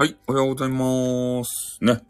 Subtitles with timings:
[0.00, 1.76] はい、おはようございます。
[1.80, 2.00] ね。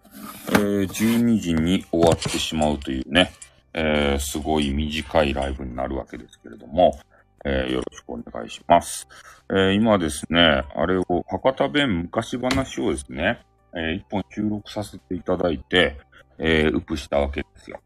[0.50, 3.32] えー、12時に終わってしまうというね、
[3.72, 7.00] えー、すごい短いライブになるわけですけれども、
[7.46, 9.08] えー、よろしくお願いします。
[9.50, 13.40] え、今ですね、あれを、博多弁昔話をですね、
[13.72, 15.96] えー、一本収録させていただいて、
[16.36, 17.80] えー、ウップしたわけですよ。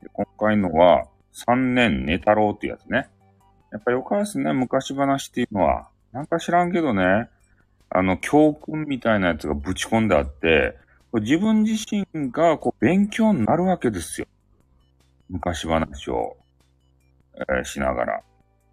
[0.00, 1.06] で今回のは、
[1.48, 3.08] 3年寝太郎ってやつね。
[3.72, 5.88] やっぱよかですね、昔話っていうのは。
[6.12, 7.28] なんか知らんけどね、
[7.90, 10.76] あの、教訓みたいなやつがぶち込んであって、
[11.12, 14.28] 自分自身がこう勉強になるわけですよ。
[15.28, 16.36] 昔話を、
[17.34, 18.22] えーしながら。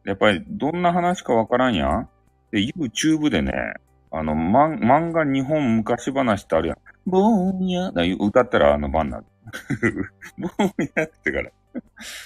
[0.06, 2.10] やっぱりどんな話かわからんやん。
[2.52, 3.52] で、YouTube でね、
[4.12, 6.78] あの、ま、漫画日本昔話ってあるやん。
[7.06, 9.26] ぼーんや、だ歌ったらあの番になる。
[10.38, 11.52] ぼーんやってから、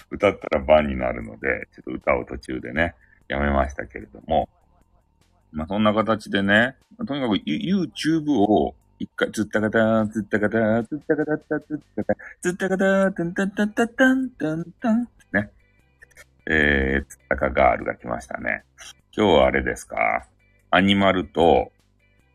[0.09, 2.95] 歌ったら番になるので、ちょっと歌を途中でね、
[3.29, 4.49] やめましたけれども、
[5.51, 6.75] まあ、そんな形でね、
[7.07, 15.49] とにかく YouTube を一回、つったかた、つったかた、つったかた、つったかた、つったかた、たんたんたんたんたんたんたんね。
[16.49, 18.63] えー、つったかガールが来ましたね。
[19.15, 20.27] 今日はあれですか
[20.69, 21.71] アニマルと、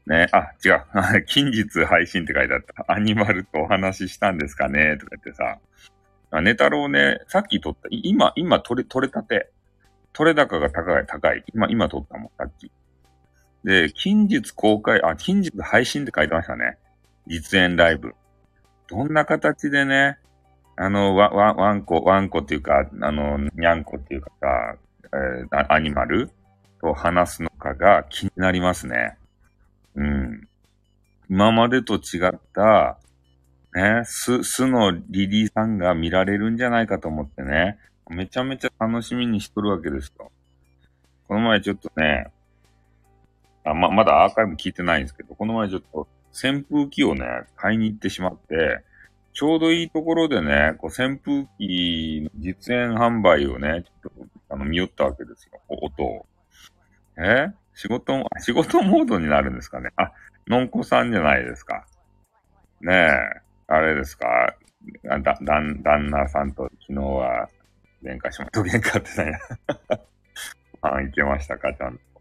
[0.06, 1.24] ね、あ、違う。
[1.26, 2.92] 近日配信って書いてあった。
[2.92, 5.58] アニマルとお話ししたんですかねとか言ってさ。
[6.32, 7.88] あネタロウね、さっき撮った。
[7.90, 9.50] 今、今撮れ、撮れたて。
[10.12, 11.44] 取れ高が高い、高い。
[11.54, 12.72] 今、今撮ったもん、さっき。
[13.66, 16.78] で、近日公開、あ、近日配信って書いてましたね。
[17.26, 18.14] 実演ライブ。
[18.88, 20.18] どんな形でね、
[20.76, 24.76] あの、わ、わ、ワンコ、ワンコっていうか、あの、ニャンコっていうかさ、
[25.12, 26.30] えーアニマル
[26.80, 29.16] と話すのかが気になりますね。
[29.96, 30.48] うん。
[31.28, 32.98] 今までと違った、
[33.74, 37.78] ね、巣、巣のリリーさんが見られるんじゃないかと思ってね、
[38.08, 40.30] めちゃめちゃ楽しみにしとるわけですよ。
[41.26, 42.30] この前ちょっとね、
[43.66, 47.24] あま、まだアーカイブ聞いてないんですけど、この前ちょっと扇風機をね、
[47.56, 48.82] 買いに行ってしまって、
[49.32, 56.26] ちょうどいいところでね、こう扇風機の実演販売をね、ちょっとあの見よったわけですよ、音を。
[57.18, 57.48] え？
[57.74, 59.90] 仕事、仕事モードになるんですかね？
[59.96, 60.12] あ、
[60.46, 61.86] のんこさんじゃないですか。
[62.80, 63.08] ねえ、
[63.66, 64.54] あれですか？
[65.04, 67.48] だ、だ、旦那さんと昨日は
[68.02, 68.60] 喧嘩しました。
[68.60, 69.38] 喧嘩ってないや。
[70.80, 72.15] あ、いけましたか、ちゃんと。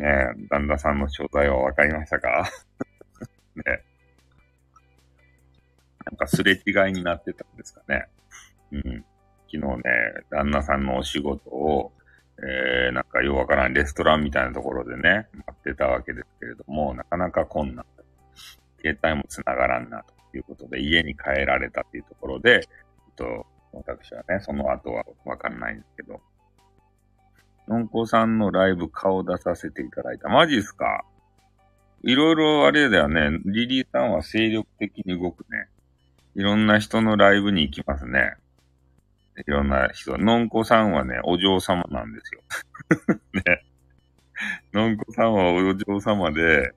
[0.00, 2.48] ねえ、旦那さんの正体は分かりましたか？
[3.54, 3.84] ねえ。
[6.06, 8.06] なんかすれ違いになってたんですかね。
[8.72, 9.04] うん。
[9.52, 9.82] 昨日ね、
[10.30, 11.92] 旦那さんのお仕事を、
[12.42, 17.84] えー、なんかようわからんレストランみたいなところでね、待ってたわけですけれども、なかなか困難。
[18.80, 22.68] 携帯も繋がらんな、ということで、家に帰られたっていうところで、ちょ
[23.10, 26.22] っと、私はね、その後はわかんないんですけど、
[27.70, 30.28] のんこさんのライブ顔出させていただいた。
[30.28, 31.04] マジっすか？
[32.02, 33.38] いろいろあれだよね。
[33.44, 35.68] リリーさんは精力的に動くね。
[36.34, 38.34] いろんな人のライブに行きますね。
[39.46, 40.18] いろんな人。
[40.18, 42.40] のんこさんはね、お嬢様なんですよ。
[43.46, 43.64] ね。
[44.72, 46.72] のんこさんはお嬢様で、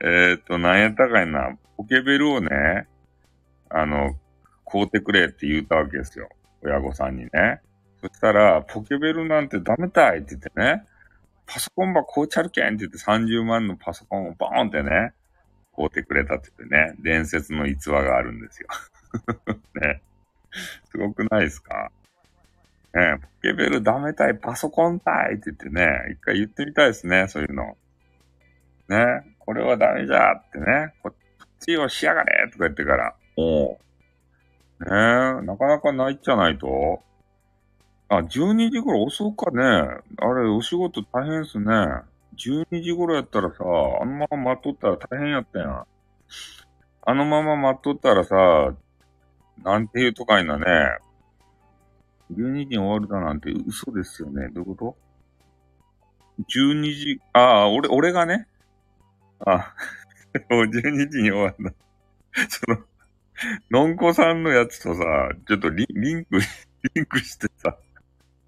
[0.00, 2.86] えーっと、なんやったかいな、ポケベルをね、
[3.70, 4.14] あの、
[4.70, 6.28] 買うてくれって言ったわけですよ。
[6.62, 7.62] 親御さんにね。
[8.08, 10.84] そしたら、ポケベルなんてダメだいって言ってね、
[11.46, 15.12] パソコンばこうちゃるけんって言って30万のパソコンをボーンってね、
[15.76, 18.68] 買うてくれたって言ってね、伝説の逸話があるんですよ。
[19.80, 20.02] ね。
[20.90, 21.90] すごくないですか？
[22.94, 27.76] ねポケベルダメたい、パソコンたいって言ってね、一回言ってみたいですね、そういうの。
[28.88, 29.36] ね。
[29.38, 33.78] これはダメじゃってね、こっちをしやがれとか言ってから、おう。
[34.80, 34.90] ねえ、
[35.46, 37.02] なかなかないっちゃないと。
[38.08, 39.62] あ、12時頃遅かね。
[39.62, 41.66] あれ、お仕事大変っすね。
[42.36, 45.86] 12時頃やったらさ、あのまま待っとったら大変やったやん。
[47.08, 48.74] あのまま待っとったらさ、
[49.64, 50.64] なんていうとかいなね。
[52.32, 54.48] 12時に終わるだなんて嘘ですよね。
[54.52, 54.96] どういうこ
[56.38, 58.46] と ?12 時、ああ、俺、俺がね。
[59.40, 59.74] あ、
[60.50, 61.72] もう12時に終わるんだ。
[62.48, 62.78] その、
[63.70, 65.02] のんこさんのやつとさ、
[65.46, 66.38] ちょっとリリンク、
[66.94, 67.76] リンクしてさ、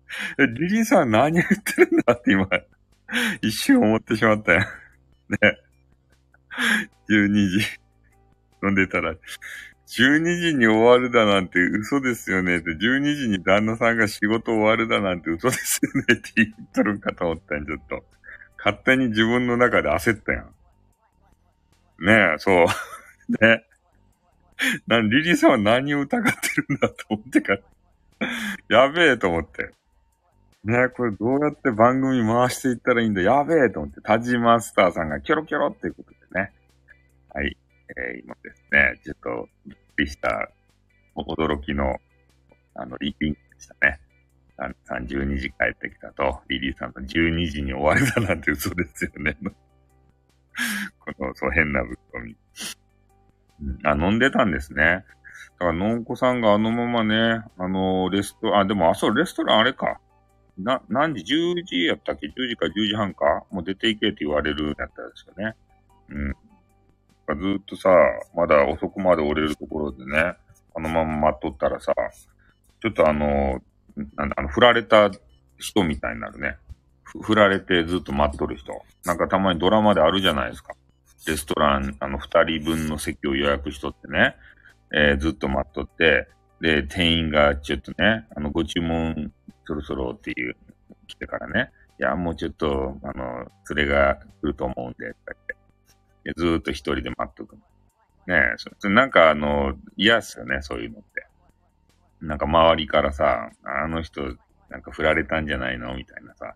[0.38, 2.48] リリーさん何言ってるんだって今、
[3.42, 4.60] 一瞬思ってしまったよ。
[5.28, 5.38] ね。
[7.08, 7.80] 12時。
[8.62, 18.04] 飲んでたら、12時に終わるだなんて嘘ですよねって、12時に旦那さんが仕事終わるだなんて嘘ですよねって言っとるんかと思ったんちょっと。
[18.58, 20.54] 勝手に自分の中で焦ったやん。
[22.04, 22.66] ねえ、そう。
[23.40, 23.64] ね。
[24.86, 27.60] な、リリーさんは何を疑ってるんだと思ってから。
[28.68, 29.72] やべえと思って。
[30.64, 33.22] ねこれどうやって番組回していったらいいんだ？
[33.22, 34.00] やべえと思って。
[34.00, 36.52] タジマスターさんがキョロキョロっていうことでね。
[37.32, 37.56] はい。
[37.96, 40.50] えー、今ですね、ちょっとびっくりした、
[41.16, 41.96] 驚きの、
[42.74, 44.00] あの、リピンクでしたね。
[44.60, 49.36] あのさん12時帰ってきたと、リリーさんの12時に終わりだなんて嘘ですよね。
[50.98, 52.36] この、そう、変なぶっ込み。
[53.62, 55.04] うん、あ、飲んでたんですね。
[55.58, 60.00] だから、のんこさんがあのままね、あの、レスト、あ、でも、あ、そう、レストランあれか。
[60.58, 63.44] な、何時 ?10 時やったっけ ?10 時か10時半か？
[63.50, 65.54] もう出ていけって言われるんやったんですよね。
[66.10, 67.40] うん。
[67.40, 67.90] ずっとさ、
[68.34, 70.34] まだ遅くまで折れるところでね、
[70.74, 71.92] あのまま待っとったらさ、
[72.80, 73.60] ちょっとあの、
[74.16, 75.10] なんだ、あの、振られた
[75.58, 76.56] 人みたいになるね。
[77.04, 78.82] 振られてずっと待っとる人。
[79.04, 80.74] なんかたまにドラマであるじゃないですか。
[81.26, 84.36] レストラン、あの、二人分の席を予約しとってね、
[84.92, 86.28] えーずっと待っとって、
[86.60, 89.32] で、店員がちょっとね、あの、ご注文
[89.68, 90.56] そろそろっていう、
[91.06, 91.70] 来てからね、
[92.00, 95.34] いや、もうちょっと、あの、連れが来ると思うんで、とか
[96.24, 97.58] 言ってずーっと一人で待っとくの。
[98.26, 101.26] ねえ、そそなんかあの、嫌っすよね、そういうのって。
[102.20, 104.36] なんか周りからさ、あの人、
[104.70, 105.94] なんか振られたんじゃないの？
[105.94, 106.54] みたいなさ、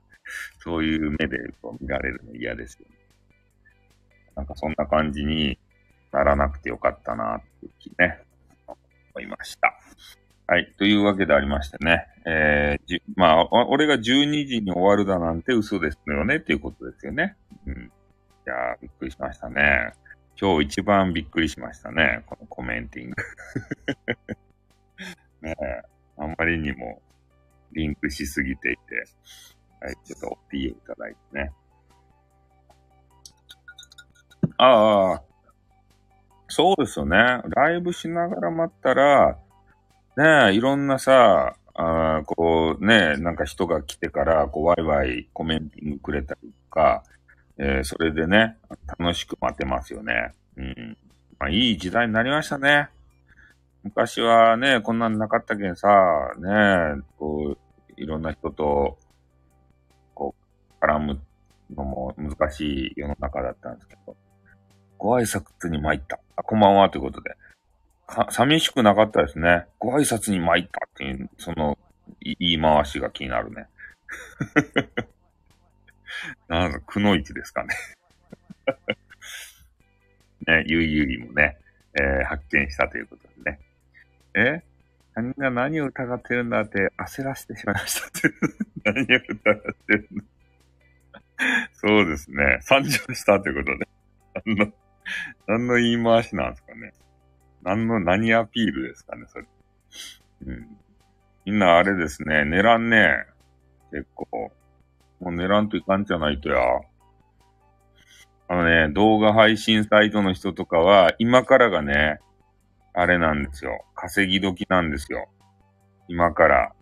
[0.58, 2.96] そういう目でこう見られるの嫌ですよね。
[4.36, 5.58] なんかそんな感じに
[6.12, 8.22] ならなくてよかったなってね、
[8.66, 9.74] 思いました。
[10.46, 10.74] はい。
[10.76, 12.06] というわけでありましてね。
[12.24, 17.36] えー、じまあ、俺が12時に終わるだなんて嘘ですよねっていうことですよね。
[17.66, 17.74] うん。
[17.74, 17.78] い
[18.46, 19.92] やー、びっくりしましたね。
[20.40, 22.22] 今日一番びっくりしましたね。
[22.26, 23.16] このコメンティング。
[25.46, 25.82] ねえ、
[26.16, 27.02] あんまりにも
[27.72, 29.04] リンクしすぎていて、
[29.80, 31.52] はい、ちょっと OT をいただいてね。
[34.58, 35.22] ああ、
[36.48, 37.16] そうですよね。
[37.48, 39.38] ライブしながら待ったら、
[40.16, 47.02] ねえ、いろんなさ、あーこうね、なんか人が来てから、こう、ワイワイコメンティングくれたりとか、
[47.58, 48.58] えーそれでね、
[48.98, 50.32] 楽しく待てますよね。
[50.56, 50.96] うん。
[51.38, 52.88] まあ、いい時代になりましたね。
[53.82, 55.88] 昔はね、こんなんなかったけんさ、
[56.38, 58.98] ね、こう、いろんな人と、
[60.14, 60.34] こ
[60.80, 61.20] う、絡む
[61.74, 64.16] のも難しい世の中だったんですけど、
[64.98, 66.20] ご挨拶に参った。
[66.36, 67.36] あ、こんばんはということで。
[68.30, 69.66] 寂しくなかったですね。
[69.78, 71.78] ご挨拶に参ったっていう、その、
[72.20, 73.66] 言い回しが気になるね。
[76.48, 77.74] なんだ、くのいちですかね。
[80.46, 81.56] ね、ゆいゆいもね、
[81.94, 83.60] えー発見したということでね。
[84.34, 84.62] え？
[85.14, 88.30] 他人が何を疑ってるんだって焦らせてしまいましたって。
[88.84, 90.22] 何を疑ってるの
[91.72, 92.58] そうですね。
[92.62, 93.88] 参上したということで。
[94.46, 94.72] 何の、
[95.46, 96.94] 何の言い回しなんですかね。
[97.62, 99.46] 何の、何アピールですかね、それ。
[100.46, 100.76] うん。
[101.44, 103.26] みんなあれですね、寝らんね。
[103.90, 104.52] 結構。
[105.20, 106.60] もう寝らんといかんじゃないとや。
[108.48, 112.18] あのね、動画配信サイトの人とかは、今からがね、
[112.92, 113.84] あれなんですよ。
[113.94, 115.28] 稼ぎ時なんですよ。
[116.08, 116.72] 今から。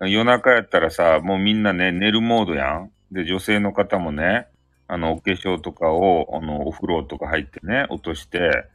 [0.00, 2.90] 夜中やったらさ、もうみんなね、寝るモードやん。
[3.12, 4.48] で、女性の方もね、
[4.88, 8.68] あの、お化粧とかを、あの、お風呂とか入ってね、落として、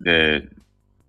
[0.00, 0.48] で、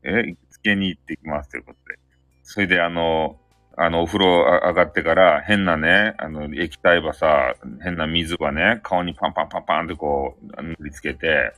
[0.03, 1.99] え、つけに行ってきますということで。
[2.43, 3.39] それで、あの、
[3.75, 11.53] あの、お風呂上がってから、変なね、あの、液体ばさ、変な水ばね、顔にパンパンパンパンってこう、塗りつけて、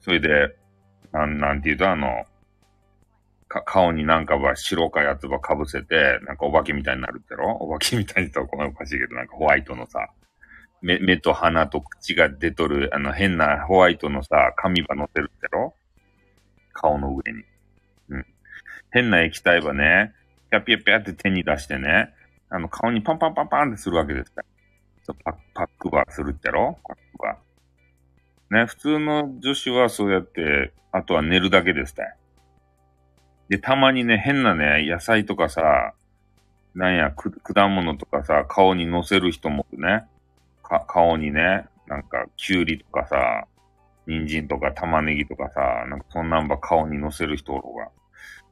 [0.00, 0.54] それで、
[1.12, 2.26] なん、なんて言うと、あの、
[3.48, 7.52] か、顔になんかば白かやつば被せて、なんかお化けみたいになるってろ？
[7.52, 10.08] お化けみたいに言ったらごめんおかしいけど、なんかホワイトのさ、
[10.82, 15.74] 目、目と鼻と口が出とる、あの変なホワイトのさ、髪ば乗せるってろ？
[16.74, 17.44] 顔の上に。
[18.10, 18.26] うん。
[18.90, 20.12] 変な液体ばね、
[20.50, 22.12] ピャピャピャって手に出してね、
[22.50, 24.46] あの顔にパンパンパンパンってするわけですから。
[25.04, 26.78] そうパッパックばするってやろ？
[26.84, 27.38] パックば。
[28.58, 32.04] ね、普通の女子はそうやって、あとは寝るだけですね。
[33.48, 35.94] で、たまにね、変なね、野菜とかさ、
[36.74, 40.06] なんや、果物とかさ、顔に乗せる人もね、
[40.62, 43.46] か、顔にね、なんか、きゅうりとかさ、
[44.06, 47.62] 人参とか玉ねぎとかさ、なんかそんなんば顔に乗せる人おる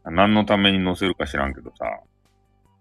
[0.05, 0.11] が。
[0.11, 2.01] 何のために乗せるか知らんけどさ、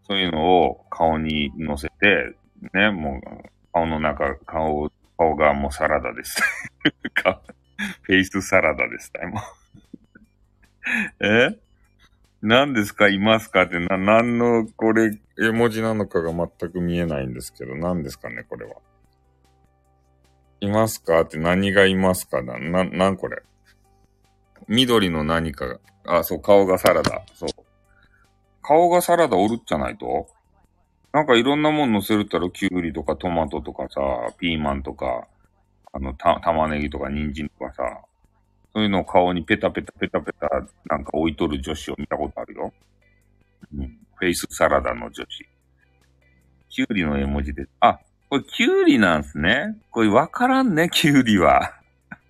[0.07, 2.35] そういうのを顔に乗せて、
[2.73, 6.41] ね、もう、顔の中、顔、顔がもうサラダです。
[7.13, 7.33] 顔
[8.03, 9.11] フェイスサラダです。
[9.31, 9.43] もう
[11.25, 11.59] え？
[12.41, 13.07] 何ですか？
[13.09, 13.63] いますか？
[13.63, 18.75] って、な、何の、これ、絵文字なのかが全く見えないんですけど、何ですかね、これは。
[20.61, 21.21] いますか？
[21.21, 23.41] って何がいますかな、な、なんこれ？
[24.67, 25.79] 緑の何かが？
[26.19, 27.23] あ、そう、顔がサラダ。
[27.33, 27.49] そう。
[28.61, 30.27] 顔がサラダおるっちゃないと？
[31.13, 33.99] なんかいろんなもん乗せるったら、キュウリとかトマトとかさ、
[34.39, 35.27] ピーマンとか、
[35.91, 37.83] あの、た、玉ねぎとか人参とかさ、
[38.73, 40.47] そういうのを顔にペタペタペタペタ
[40.85, 42.71] なんか置いとる女子を見たことあるよ。
[43.75, 43.97] うん。
[44.15, 45.45] フェイスサラダの女子。
[46.69, 47.65] キュウリの絵文字で。
[47.81, 47.99] あ、
[48.31, 49.75] これキュウリなんすね。
[49.89, 51.73] これわからんね、キュウリは。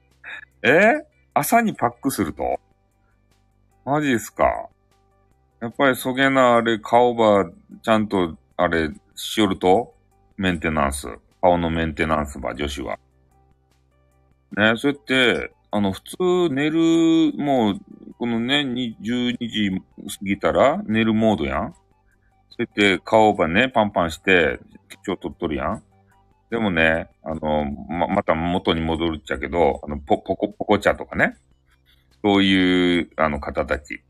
[0.65, 1.05] え？
[1.35, 2.59] 朝にパックすると？
[3.85, 4.67] マジですか
[5.59, 7.51] やっぱりそげなあれ、顔ば、
[7.83, 9.93] ちゃんと、あれ、しよると？
[10.37, 11.07] メンテナンス。
[11.39, 12.97] 顔のメンテナンスば、女子は。
[14.57, 17.79] ね、そうやって、あの、普通寝る、もう、
[18.17, 21.75] このね、12時過ぎたら寝るモードやん。
[22.49, 24.59] そうやって顔ばね、パンパンして、
[25.05, 25.83] 今日取っとるやん。
[26.51, 31.37] でもね、あの、ま、また元に戻るっちゃけど、あの、ポ、ポコ、ポコ茶とかね。
[32.23, 34.03] そういう、あの方たち。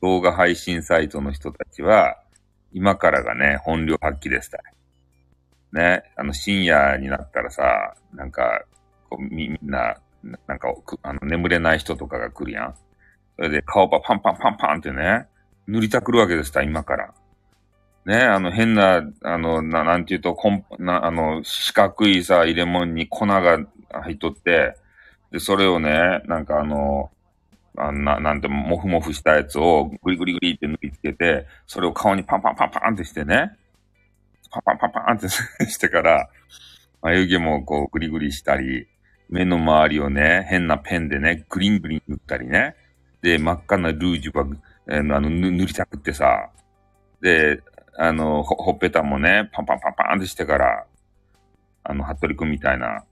[0.00, 2.18] 動画配信サイトの人たちは、
[2.72, 4.58] 今からがね、本領発揮ですた。
[5.74, 8.64] ね、あの、深夜になったらさ、なんか、
[9.10, 9.98] こうみ、みんな、
[10.46, 12.74] なんか、あの、眠れない人とかが来るやん。
[13.36, 15.26] それで顔パパンパンパンパンってね、
[15.66, 17.14] 塗りたくるわけですた、今から。
[18.04, 23.58] ね、あの、変な、あの、ななんていうと、こん、な、あの、四角いさ、入れ物に粉が
[23.90, 24.76] 入っとって、
[25.30, 27.10] で、それをね、なんかあの、
[27.76, 33.56] あんな、なんて、もふもふしたやつをグリグリグリって塗りつけて、それを顔にパンパンパンパンってしてね、
[34.50, 35.28] パンパンパンパンって
[35.70, 36.28] してから、
[37.00, 38.88] 眉毛もこうグリグリしたり、
[39.30, 42.76] 目の周りをね、変なペンでね、グリングリン塗ったりね。
[43.22, 44.44] で、真っ赤なルージュば、
[44.88, 46.50] えー、あの、塗りたくってさ。
[47.22, 47.62] で、
[47.96, 50.86] あの、ほ、ほっぺたもね、パンパンパンパンってしてから、
[51.84, 53.04] あの、服部くんみたいな。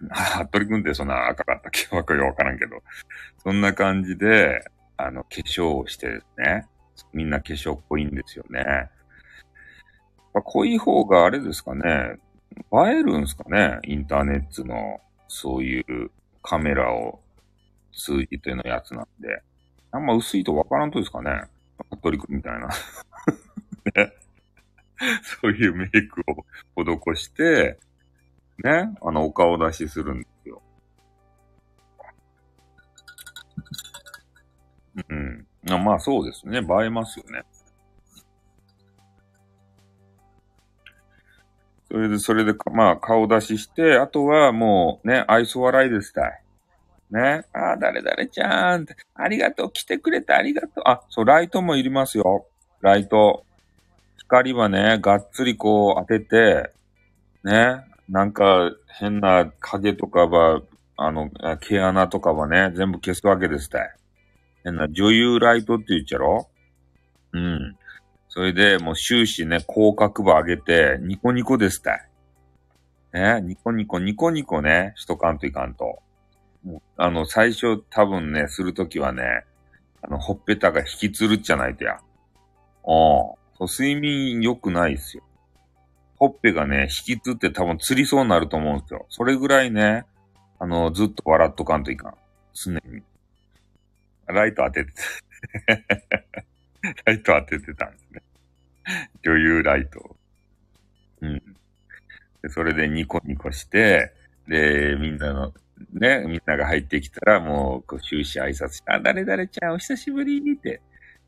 [0.50, 1.94] 服部くんってそんな赤かったっけ？
[1.96, 2.82] わかわからんけど。
[3.38, 4.60] そんな感じで、
[4.98, 6.66] あの、化粧をしてですね。
[7.12, 8.90] みんな化粧っぽいんですよね。
[10.34, 12.16] 濃い方があれですかね。
[12.72, 16.10] 映えるんすかねインターネットの、そういう
[16.42, 17.20] カメラを
[17.92, 19.42] 通じてのやつなんで。
[19.92, 21.44] あんま薄いとわからんとですかね
[21.90, 22.68] 服部くんみたいな。
[23.94, 24.12] ね。
[25.40, 26.44] そういうメイクを
[27.14, 27.78] 施して、
[28.64, 30.62] ね、あの、お顔出しするんですよ。
[35.08, 35.46] うん。
[35.84, 36.58] まあそうですね。
[36.58, 37.42] 映えますよね。
[41.88, 46.42] それで、それで、まあ顔出しして、あとはもうね、愛想笑いですたい。
[47.10, 47.44] ね。
[47.52, 50.82] ああ、誰々ちゃん、ありがとう、来てくれてありがとう。
[50.86, 52.46] あ、そう、ライトもいりますよ。
[52.80, 53.44] ライト。
[54.28, 56.72] 光はね、がっつりこう当てて、
[57.44, 60.62] ね、なんか変な影とかは、
[60.96, 61.30] あの、
[61.60, 63.94] 毛穴とかはね、全部消すわけですたい。
[64.64, 66.48] 変な女優ライトって言っちゃろ？
[67.32, 67.76] うん。
[68.28, 72.08] それで、もう終始ね、広角部上げて、ニコニコですたい。
[73.12, 76.00] ね、ニコニコ、ニコニコね、しとかんといかんと。
[76.64, 79.44] もうあの、最初多分ね、するときはね、
[80.02, 82.00] あの、ほっぺたが引きつるっちゃないとや。
[82.86, 83.45] うん。
[83.64, 85.22] 睡眠良くないですよ。
[86.18, 89.06] ほっぺがね、引きつって多分釣りそうになると思うんですよ。
[89.10, 90.04] それぐらいね、
[90.58, 92.14] あの、ずっと笑っとかんといかん。
[92.54, 93.02] 常に。
[94.26, 94.92] ライト当てて
[95.66, 96.22] た、
[97.06, 98.22] ライト当ててたんですね。
[99.24, 100.16] 女優ライト。
[101.20, 101.42] うん。
[102.42, 104.12] で、それでニコニコして、
[104.48, 105.52] で、みんなの、
[105.92, 110.80] ね、みんなが入ってきたら、もう、こう、終始挨拶して、あ、誰々ちゃんお久しぶりって、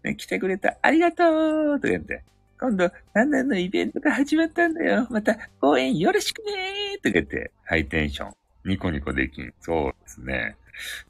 [0.05, 2.23] ね、来てくれた、ありがとうとか言って、
[2.61, 5.07] 今度、何々のイベントが始まったんだよ。
[5.11, 8.33] また、応援よろしくねとか言って、ハイテンション。
[8.65, 9.55] ニコニコできん。
[9.61, 10.57] そうですね。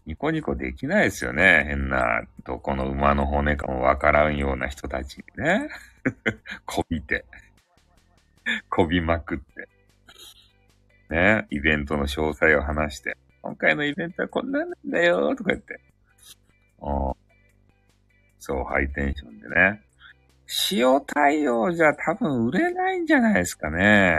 [0.06, 1.64] ニコニコできないですよね。
[1.66, 5.68] 変な、どこの馬の骨かもわからんような人たちにね。
[6.66, 7.24] こびて。
[8.68, 9.68] こびまくって。
[11.10, 11.46] ね。
[11.50, 13.16] イベントの詳細を話して。
[13.40, 15.80] 今回のイベントはこんなんなんだよとか言って。
[18.38, 19.82] そう、ハイテンションでね。
[20.72, 24.16] 塩対応じゃ多分売れないんじゃないですかね。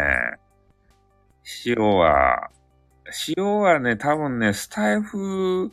[1.66, 2.50] 塩は、
[3.36, 5.72] 塩はね、多分ね、スタイフ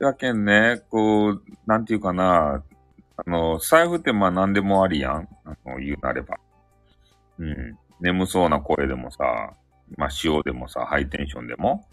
[0.00, 2.62] やけんね、こう、なんていうかな、
[3.16, 5.28] あの、スタイフってまあ何でもありやん。
[5.44, 6.38] あの、言うなれば。
[7.38, 7.78] うん。
[8.00, 9.52] 眠そうな声でもさ、
[9.96, 11.86] まあ塩でもさ、ハイテンションでも、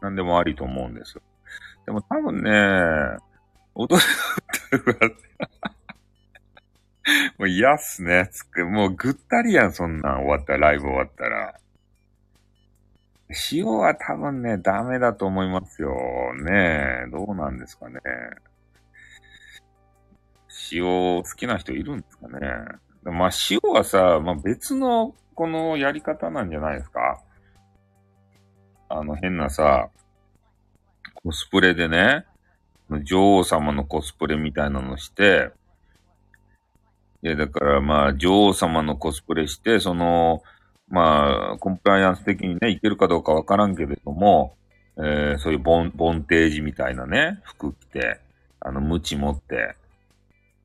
[0.00, 1.16] 何でもありと思うんです。
[1.86, 2.50] でも多分ね、
[3.74, 4.00] 踊
[4.70, 5.10] る歌は
[7.38, 8.28] もう嫌っすね。
[8.32, 11.54] つく、もうぐったりやん、そんなん終わったら、ライブ終わったら。
[13.52, 15.92] 塩は多分ね、ダメだと思いますよ。
[16.42, 18.00] ねえ、どうなんですかね。
[20.72, 22.40] 塩好きな人いるんですかね。
[23.02, 27.20] まあ塩はさ、まあ別のこのやり方なんじゃないですか
[28.88, 29.90] あの変なさ、
[31.14, 32.24] コスプレでね、
[32.90, 35.50] 女王様のコスプレみたいなのして、
[37.22, 40.42] で、だからまあ、女王様のコスプレして、その、
[40.88, 44.56] まあ、コンプライアンス的にね、いけるかどうかわからんけれども、
[44.98, 48.20] えー、そういうボン、ボンテージみたいなね、服着て、
[48.60, 49.74] あの、ムチ持って、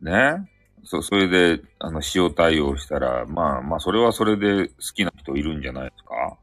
[0.02, 0.50] ね。
[0.84, 6.38] そ、それで、あの、塩対応したら、まあまあ、それはそれで好きな人いるんじゃないですか？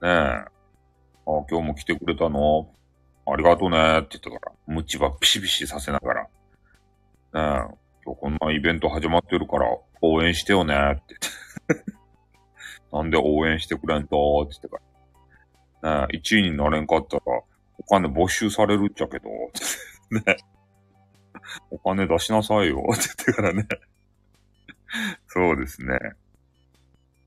[0.00, 0.10] ねえ。
[0.10, 0.50] あ、
[1.24, 2.68] 今日も来てくれたの？
[3.30, 6.28] ありがとうねって言ったから、ムチはピシピシさせながら、ね
[7.34, 7.40] え、
[8.04, 9.66] 今日こんなイベント始まってるから、
[10.00, 11.02] 応援してよねって
[11.68, 11.92] 言って
[12.92, 14.78] なんで応援してくれんとって言ってか
[15.82, 16.06] ら。
[16.06, 17.22] ねえ、1位になれんかったら、
[17.78, 19.28] お金没収されるっちゃけど、
[20.10, 20.36] ねえ。
[21.70, 23.66] お金出しなさいよ、って言ってからね。
[25.26, 25.98] そうですね。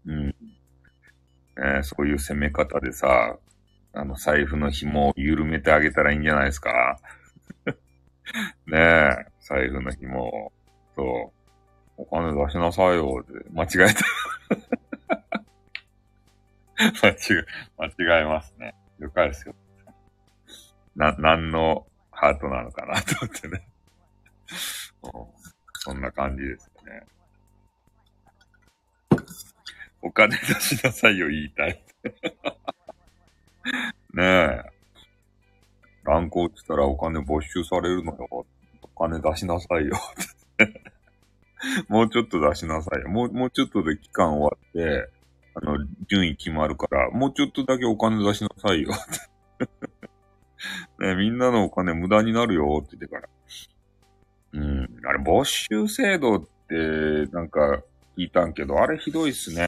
[0.06, 0.28] うん。
[0.28, 0.34] ね
[1.84, 3.38] そういう攻め方でさ、
[3.94, 7.00] あの、財布の紐を緩めてあげたらいいんじゃないですか？
[8.66, 10.52] ねえ、財布の紐を。
[10.96, 11.34] そ
[11.98, 12.02] う。
[12.02, 14.04] お金出しなさいよ、って、間違えた。
[17.08, 17.16] 間違、
[17.78, 18.76] 間違えますね。
[19.00, 19.56] 了解ですよ。
[20.96, 23.68] な、何のハートなのかなと思ってね。
[25.84, 27.04] そんな感じですね。
[30.02, 31.84] お金出しなさいよ、言いたい。
[34.22, 34.64] ねえ。
[36.04, 38.28] 乱行したらお金没収されるのよ。
[38.30, 38.46] お
[39.04, 39.98] 金出しなさいよ。
[41.90, 43.10] もうちょっと出しなさいよ。
[43.10, 45.10] もう、もうちょっとで期間終わって、
[45.56, 48.92] あの、順位決まるから、もうちょっとだけお金出しなさいよ。
[51.00, 53.30] ねみんなのお金無駄になるよって言ってから。
[54.54, 55.00] うん。
[55.04, 56.76] あれ、没収制度って、
[57.32, 57.82] なんか、
[58.16, 59.66] 聞いたんけど、あれひどいっすね。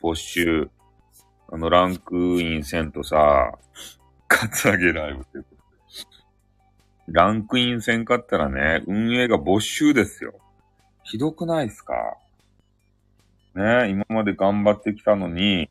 [0.00, 0.68] 没収。
[1.58, 3.52] の、ランクインせんとさ、
[4.26, 5.58] カツアゲライブってことで。
[7.08, 10.34] ランクインせんかったらね、運営が没収ですよ。
[11.04, 11.94] ひどくないっすか？
[13.54, 15.70] ね今まで頑張ってきたのに、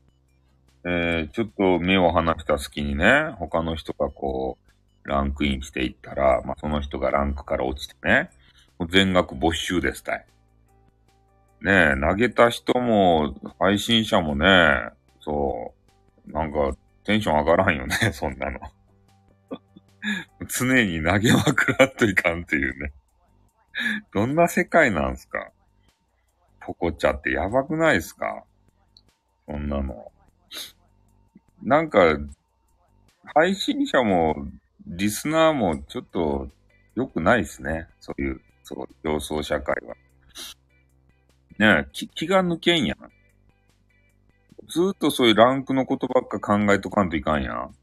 [0.83, 4.57] えー、ちょっと目を離した隙にね、他の人がこ
[5.05, 8.29] う、ランクインしていったら、まあ、その人がランクから落ちてね、
[8.89, 10.25] 全額没収ですたい。
[11.61, 14.89] ねえ、投げた人も、配信者もね、
[15.21, 15.76] そう、
[16.27, 18.59] なんか、テンション上がらんよね、 そんなの。
[20.49, 22.93] 常に投げまくらんといかんっていうね。
[24.13, 25.51] どんな世界なんすか？
[26.61, 28.43] ポコチャってやばくないですか？
[29.47, 30.11] そんなの。
[31.63, 32.17] なんか、
[33.33, 34.47] 配信者も、
[34.85, 36.49] リスナーもちょっと
[36.95, 37.87] 良くないですね。
[37.99, 39.95] そういう、そう、競争社会は。
[41.57, 42.97] ねえ、気気が抜けんやん。
[44.69, 47.75] ずっとそういうランクのことばっか考えとかんといかんやん。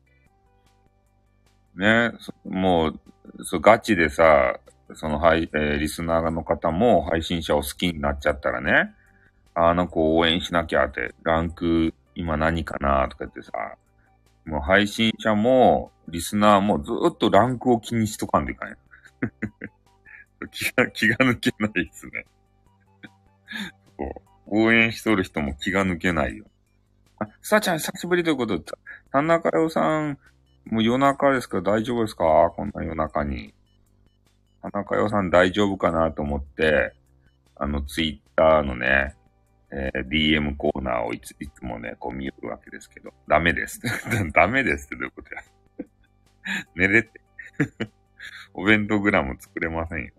[1.76, 2.12] ね？
[2.44, 3.00] もう、
[3.44, 4.58] そう、ガチでさ、
[4.92, 8.94] その、はい、えー、リスナーの方も配信者を好きになっちゃったらね、
[9.54, 13.52] あの子を応援しなきゃって、ランク今何かなとか言ってさ、
[14.44, 18.78] もう配信者も、リスナーもずっとランクを気にしとかんでいかんやん。
[20.52, 22.26] 気が、気が抜けないですね。
[24.46, 26.44] 応援しとる人も気が抜けないよ。
[27.18, 28.64] あ、さちゃん久しぶりということで、
[29.12, 30.18] 田中洋さん、
[30.66, 32.24] もう夜中ですから大丈夫ですか？
[32.56, 33.54] こんな夜中に。
[34.62, 36.94] 田中洋さん大丈夫かなと思って、
[37.56, 39.14] あの、ツイッターのね、
[39.70, 43.80] えー、DM コーナーをいついつもね、こう見るわけですけど、ダメです。
[44.32, 45.42] ダメですってどういうことや？
[46.74, 47.20] 寝れて。
[48.54, 50.12] お弁当グラム作れませんよ。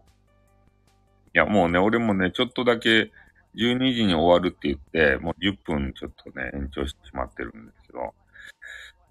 [1.34, 3.12] いや、もうね、俺もね、ちょっとだけ
[3.58, 8.14] 12時に終わるって言って、もう10分ちょっとね、延長してしまってるんですけど、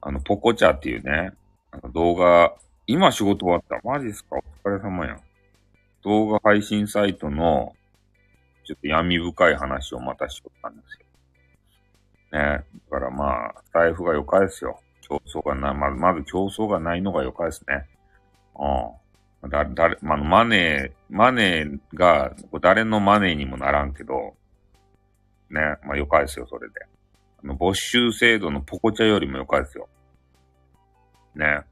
[0.01, 1.33] あの、ポコチャっていうね、
[1.71, 2.55] あの動画、
[2.87, 3.89] 今仕事終わった。
[3.89, 4.37] マジっすか？
[4.37, 5.21] お疲れ様やん。
[6.03, 7.75] 動画配信サイトの
[8.67, 10.99] ちょっと闇深い話をまたしよったんです
[12.33, 12.39] よ。
[12.39, 12.65] ね。
[12.91, 14.81] だからまあ、財布が良かですよ。
[15.01, 17.87] 競争がない、まず、まず競争がないのが良かですね。
[18.59, 18.94] うん。
[19.49, 24.37] だ、だれ、まあ、マネー、マネーが、誰のマネーにもならんけど、
[25.51, 25.61] ね。
[25.85, 26.75] まあ、良かですよ、それで。
[27.43, 29.89] あの、没収制度のポコチャよりも良かですよ。
[31.35, 31.63] ね。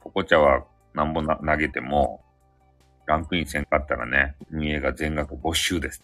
[0.00, 2.22] ポコチャはなんぼな投げても、
[3.06, 6.02] ランクインせんかったらね、運営が全額没収です。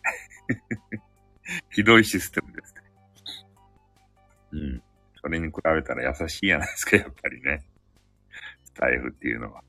[1.71, 2.81] ひどいシステムですね。
[4.53, 4.83] うん。
[5.21, 7.65] それに比べたら優しいやないですか、やっぱりね。
[8.65, 9.63] スタイフっていうのは。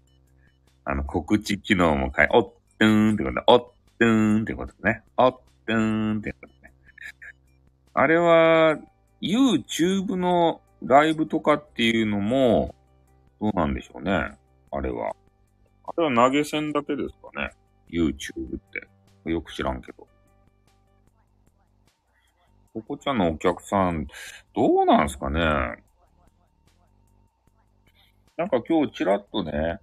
[0.90, 2.44] あの、告知機能も変え、おっ、
[2.80, 3.60] とーんってことで、おっ、
[4.00, 5.04] とーんってことね。
[5.18, 6.72] おっ、とーんってことね。
[7.94, 8.78] あれは、
[9.22, 12.74] YouTube のライブとかっていうのも、
[13.42, 14.38] どうなんでしょうね。
[14.72, 15.14] あれは。
[15.88, 17.52] あれは投げ銭だけですかね。
[17.90, 18.60] YouTube っ
[19.26, 19.30] て。
[19.30, 20.08] よく知らんけど。
[22.76, 24.08] ここちゃんのお客さん、
[24.56, 25.84] どうなんすかね
[28.38, 29.80] なんか今日ちらっとね、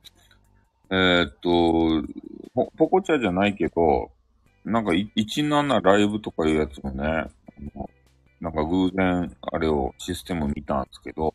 [0.95, 2.07] えー、っと、
[2.55, 4.13] ポポコチャじゃないけど、
[4.65, 7.27] なんか17ライブとかいうやつもね、
[8.41, 11.35] なんか偶然あれをシステム見たんですけど、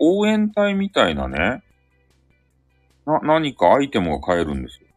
[0.00, 1.62] 応援隊みたいなね、
[3.06, 4.88] な、何かアイテムが買えるんですよ。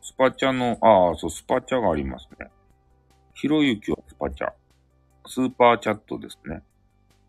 [0.00, 2.48] スパチャの、ああ、そう、スパチャがありますね。
[3.34, 4.52] ひろゆきはスパチャ。
[5.26, 6.62] スーパーチャットですね。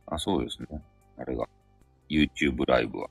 [0.05, 0.81] あ、そうですね。
[1.17, 1.47] あれが。
[2.09, 3.09] YouTube ライブは。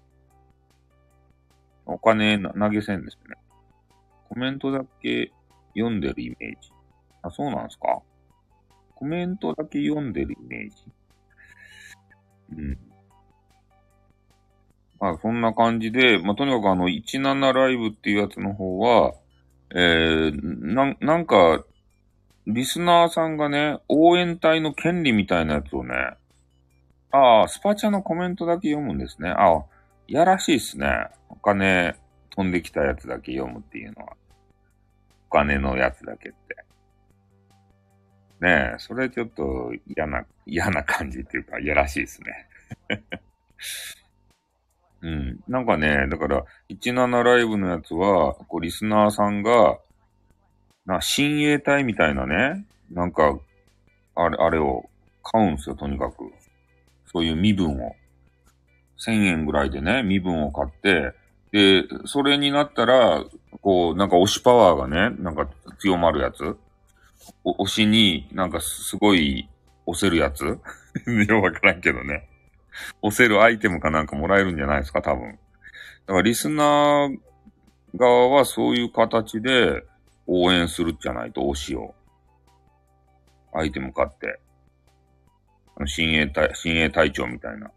[1.88, 3.36] お金投げ銭ですね。
[4.28, 5.32] コメントだけ
[5.74, 6.70] 読んでるイメージ。
[7.22, 8.00] あ、そうなんですか？
[8.94, 10.76] コメントだけ読んでるイメージ。
[12.56, 12.78] うん。
[15.00, 19.14] まあ、そんな感じで、まあ、とにかくあの、17ライブっていうやつの方は、
[19.74, 21.64] えー、な、なんか、
[22.46, 25.94] リスナーさんがね、応援隊の権利みたいなやつをね、
[27.12, 29.30] ああ、スパチャのコメントだけ読むんですね。
[29.30, 29.64] ああ、
[30.10, 30.88] いやらしいっすね。
[31.28, 31.94] お金
[32.30, 34.16] 飛んできたやつだけ読むっていうのは。
[35.28, 36.56] お金のやつだけって。
[38.40, 42.48] ねえ、それちょっと嫌な、嫌な感じっていうか、嫌らしいですね。
[45.02, 45.40] うん。
[45.46, 49.78] なんかね、だから、17ライブのやつは、こう、リスナーさんが、
[50.86, 53.38] な、親衛隊みたいなね、なんか、
[54.14, 54.88] あれ、あれを
[55.22, 56.32] 買うんすよ、とにかく。
[57.04, 57.94] そういう身分を。
[58.98, 61.14] 1000円ぐらいでね、身分を買って、
[61.52, 63.24] で、それになったら、
[63.62, 66.56] こう、なんか押しパワーがね、なんか強まるやつ。
[67.44, 69.48] お押しになんかすごい
[69.86, 70.58] 押せるやつ よ
[71.26, 72.28] くわからんけどね。
[73.02, 75.32] 押せるアイテムかなんかもらえるんじゃないですか、多分。
[75.32, 75.36] だ
[76.06, 77.18] からリスナー
[77.96, 79.84] 側はそういう形で
[80.26, 81.94] 応援するじゃないと、推しを。
[83.52, 84.40] アイテム買って。
[85.86, 87.70] 親衛隊、親衛隊長みたいな。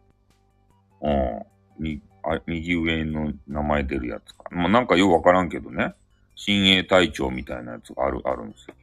[1.01, 1.83] うん。
[1.83, 4.43] に、あ、右上の名前出るやつか。
[4.51, 5.93] まあ、なんかよくわからんけどね。
[6.35, 8.75] 親衛隊長みたいなやつがある、あるんですよ。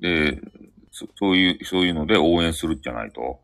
[0.00, 0.40] で、
[0.90, 3.40] そそういう、そういうので応援するじゃないと。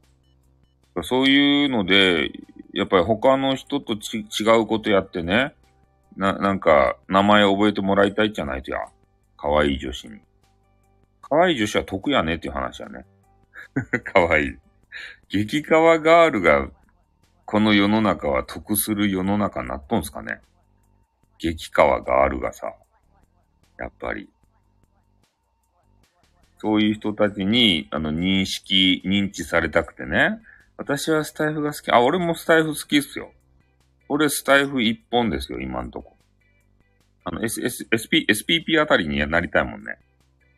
[1.02, 2.30] そういうので、
[2.72, 5.54] やっぱり他の人とち違うことやってね、
[6.16, 8.78] な、なんか、名前覚えてもらいたいじゃないとや。
[9.36, 10.20] 可愛い女子に。
[11.20, 13.04] 可愛い女子は得やねっていう話やね。
[14.04, 14.58] 可愛い。
[15.28, 16.68] 激カワガールが、
[17.44, 20.40] この世の中は得する世の中になっとんすかね？
[21.38, 22.74] 激カワガールがさ、
[23.78, 24.28] やっぱり。
[26.58, 30.40] そういう人たちに、あの、認識、認知されたくてね。
[30.76, 31.92] 私はスタイフが好き。
[31.92, 33.32] あ、俺もスタイフ好きっすよ。
[34.08, 36.16] 俺スタイフ一本ですよ、今んとこ。
[37.24, 39.98] あの、S、S、SP、SPP あたりになりたいもんね。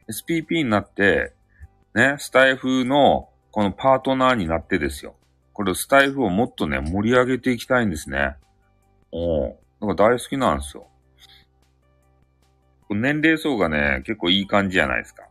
[0.09, 1.33] SPP になって、
[1.94, 5.14] ね、スタイフの、このパートナーになってですよ。
[5.55, 8.37] これスタイフをもっとね、盛り上げていきたいんですね。
[9.12, 10.87] おだか大好きなんですよ。
[12.90, 15.27] 年齢層がね、結構いい感じじゃないですか。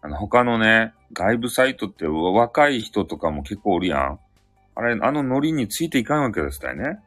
[0.00, 4.20] あの、他のね、外部サイトって若い人とかも結構おるやん。
[4.76, 7.00] あれ、あのノリについていかんわけですよね。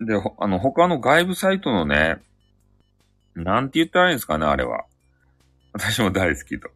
[0.00, 2.18] で、あの、他の外部サイトのね、
[3.34, 4.84] なんて言ったらいいんですかね、あれは。
[5.72, 6.68] 私も大好きと。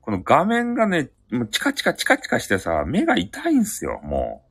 [0.00, 4.48] この画面がね、もうチカチカチカチカしてさ、目が痛いんすよ、もう。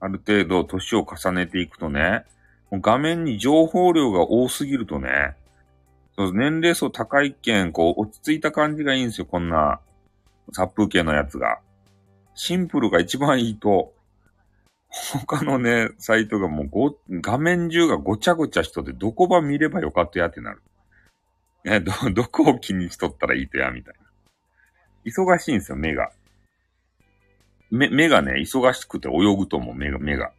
[0.00, 2.24] ある程度年を重ねていくとね、
[2.70, 5.36] もう画面に情報量が多すぎるとね、
[6.16, 9.80] そう年齢層高いけん、こう、落ち着いた感じがいいんですよ、こんな、
[10.52, 11.60] 殺風景のやつが。
[12.34, 13.94] シンプルが一番いいと、
[15.24, 20.62] 他のね、サイトがもうご、画面中がごちゃごちゃしとって、どこば見ればよかったやってなる。
[21.64, 24.09] ね、ど、どこを気にしとったらいいとや、みたいな。
[25.04, 26.10] 忙しいんですよ、目が。
[27.70, 30.32] 目、目がね、忙しくて泳ぐと思う、目が、目が。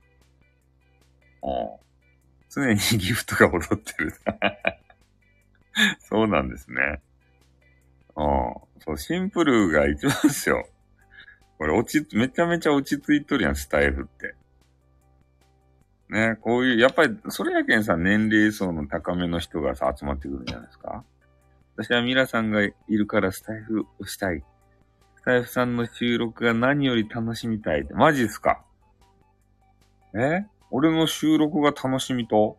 [1.44, 1.82] うん。
[2.50, 4.14] 常にギフトが踊ってる。
[6.00, 7.02] そうなんですね。
[8.16, 8.54] うん。
[8.80, 10.68] そう、シンプルが一番ですよ。
[11.58, 14.36] これ落ち、めちゃめちゃ落ち着いとるやん、スタイルって。
[16.10, 21.06] ね、こういう、やっぱり、それやけんさ、年齢層の高めの人がさ、集まってくるんじゃないですか
[21.78, 24.44] 私はミラさんがいるからスタイフをしたい。
[25.22, 27.94] スタイフさんの収録が何より楽しみたいって。
[27.94, 28.64] マジっすか？
[30.16, 30.46] え？
[30.72, 32.58] 俺の収録が楽しみと？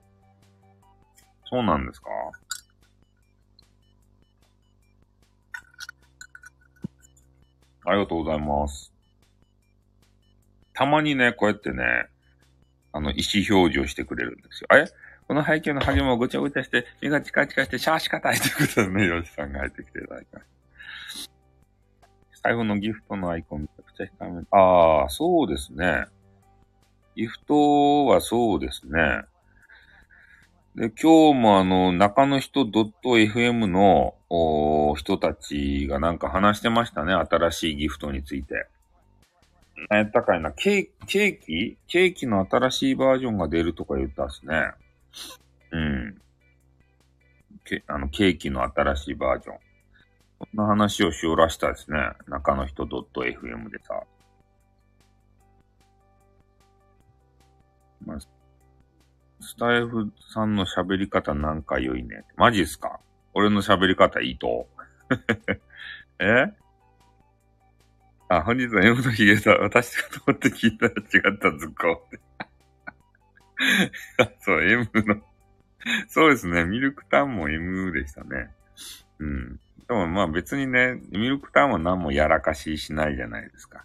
[1.50, 2.08] そうなんですか？
[7.84, 8.92] ありがとうございます。
[10.72, 11.84] たまにね、こうやってね、
[12.92, 14.68] あの、意思表示をしてくれるんですよ。
[14.72, 14.84] え
[15.26, 20.51] この背景の励みをごちゃごちゃして、目がチカチカして、シャーシカタイということでね、ヨシさんが入ってきていただきました。
[22.42, 24.42] 最後のギフトのアイコンめちゃくちゃ控えめ。
[24.50, 26.06] ああ、そうですね。
[27.14, 29.22] ギフトはそうですね。
[30.74, 34.14] で、今日もあの、中の人 .fm の
[34.96, 37.12] 人たちがなんか話してましたね。
[37.12, 38.66] 新しいギフトについて。
[39.90, 41.78] 何やったかいな、ケーキ、ケーキ？
[41.86, 44.72] ケーキの新しいバージョンが出るとか言ったっすね。
[45.72, 46.18] うん。
[47.64, 49.56] け、あの、ケーキの新しいバージョン。
[50.42, 51.98] こんな話をしおらしたですね。
[52.26, 54.02] 中の人 .fm でさ。
[58.04, 58.18] まあ、
[59.40, 62.24] スタイフさんの喋り方なんか良いね。
[62.36, 62.98] マジっすか？
[63.34, 64.66] 俺の喋り方いいと？
[66.18, 66.52] え？
[68.28, 69.52] あ、本日は M のヒゲだ。
[69.58, 72.04] 私かと思って聞いたら違ったずっこ。
[74.40, 75.22] そう、M の
[76.08, 76.64] そうですね。
[76.64, 78.50] ミルクタンも M でしたね。
[79.20, 79.60] うん。
[79.92, 83.84] でもまあ別にね、ミルクタウンは何もやらかししないじゃないですか。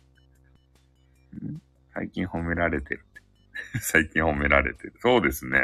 [1.93, 3.22] 最近褒められてるって。
[3.82, 4.93] 最近褒められてる。
[5.00, 5.60] そうですね。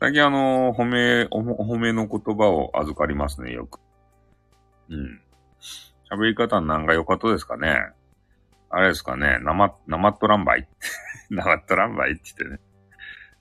[0.00, 3.80] 最近あの、褒め、お褒めの言葉を預かりますね、よく。
[4.88, 5.20] うん。
[6.10, 7.88] 喋り方なんか良かったですかね
[8.70, 10.66] あれですかね生、生っとらんばい
[11.28, 12.58] 生っとらんばいって言っ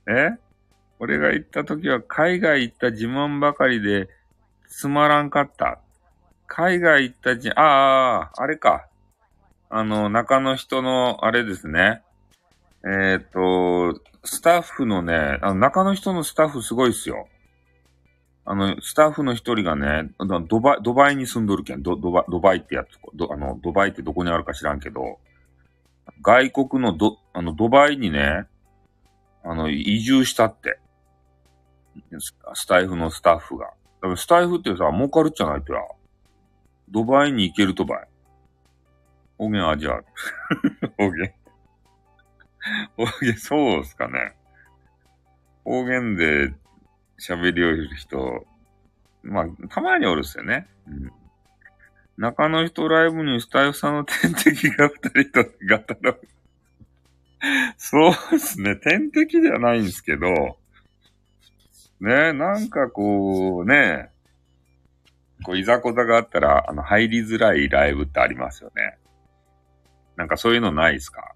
[0.05, 0.35] てね。
[0.35, 0.37] え？
[0.99, 4.09] 俺が行った時は海外行った自慢ばかりで
[4.67, 5.82] つまらんかった。
[6.47, 8.87] 海外行ったじ、ああ、あれか。
[9.69, 12.03] あの、中の人の、あれですね。
[12.85, 17.27] えっ、ー、と、スタッフのね、あの中の人のスタッフすごいっすよ。
[18.45, 20.11] あの、スタッフの一人がね、
[20.47, 25.19] ドバイ、ドバイに住んどるけん、ドドバドバイってやつ、ドあの、ドバイってどこにあるか知らんけど、
[26.21, 28.45] 外国のド、あの、ドバイにね、
[29.43, 30.79] あの、移住したって。
[32.53, 33.71] スタイフのスタッフが。
[34.17, 35.79] スタイフってさ、儲かるっちゃないとや。
[36.89, 38.07] ドバイに行けるとばい。
[39.37, 40.05] 方言味わう。
[40.97, 41.33] 方言。
[42.95, 44.35] 方言、そうっすかね。
[45.63, 46.53] 方言で
[47.19, 48.45] 喋りをる人、
[49.23, 50.67] まあ、たまにおるっすよね。
[50.87, 51.11] うん。
[52.17, 56.15] 中の人ライブにスタイフさんの天敵が二人とガタラ。
[57.77, 58.75] そうっすね。
[58.75, 60.57] 天敵じゃないんですけど、
[61.99, 64.12] ね、なんかこう、ね、
[65.43, 68.97] こう、いざこざがあったら、あの、入りづらいライブってありますよね。
[70.15, 71.35] なんかそういうのないですか？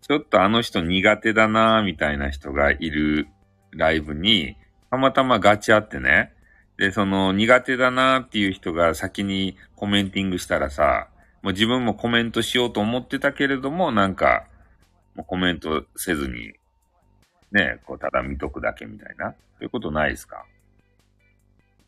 [0.00, 3.28] ちょっとあの人苦手だなみたいな人がいる
[3.72, 4.56] ライブに、
[4.90, 6.32] たまたまガチあってね。
[6.78, 11.08] で、その苦手だなっていう人が先にコメンティングしたらさ、
[11.42, 14.46] もう自分もコメントしようと思ってたけれども、なんか、
[15.14, 16.54] もうコメントせずに、
[17.52, 19.32] ね、こう、ただ見とくだけみたいな。
[19.32, 20.44] そういうことないですか？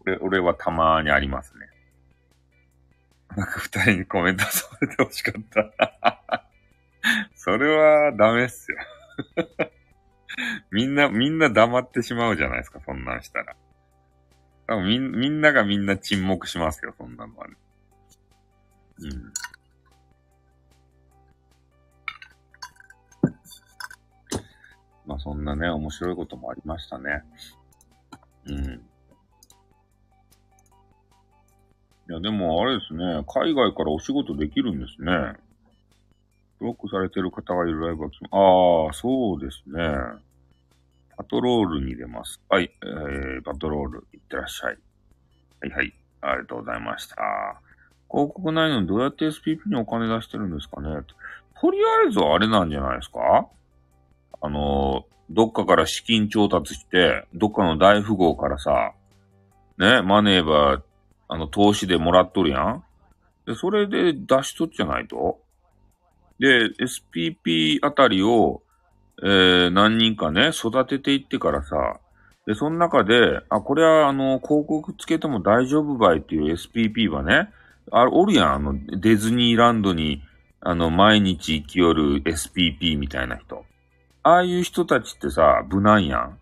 [0.06, 1.66] 俺、俺はたまにありますね。
[3.36, 6.44] なんか二人にコメントされてほしかった。
[7.34, 8.78] それはダメっすよ。
[10.70, 13.56] みんな、みんな黙ってしまうじゃないですか、そんなんしたら。
[14.66, 17.56] 多分みんみんながみんな沈黙しますよ、そんなのはね。
[18.98, 19.32] うん。
[25.04, 27.22] まあそんなね、面白いこともありましたね。
[28.46, 28.91] うん。
[32.12, 35.32] いや、でもあれですね、海外からお仕事できるんですね。
[36.60, 39.80] ブロックされてる方がいるライブは来ああ、そうですね。
[41.16, 42.38] パトロールに出ます。
[42.50, 44.78] はい、えー、パトロール、いってらっしゃい。
[45.62, 47.16] はいはい、ありがとうございました。
[48.10, 50.88] 広告ないのにどうやって SPP にお金出してるんですかね
[51.58, 53.48] とりあえずあれなんじゃないですか
[54.42, 58.92] あの、どっかから資金調達して、どっかの大富豪からさ、
[59.78, 60.82] ね、マネーば、
[61.32, 62.84] あの、投資でもらっとるやん
[63.46, 65.40] で、それで出しとっちゃないと
[66.38, 68.62] で、SPP あたりを、
[69.22, 72.00] えー、何人かね、育てていってからさ、
[72.46, 77.50] で、その中で、あ、これはあの、広告つけても大丈夫ばいっていう SPP はね、
[77.90, 80.22] あおるやん、あの、ディズニーランドに、
[80.60, 83.64] あの、毎日生きよる SPP みたいな人。
[84.22, 86.38] ああいう人たちってさ、無難やん。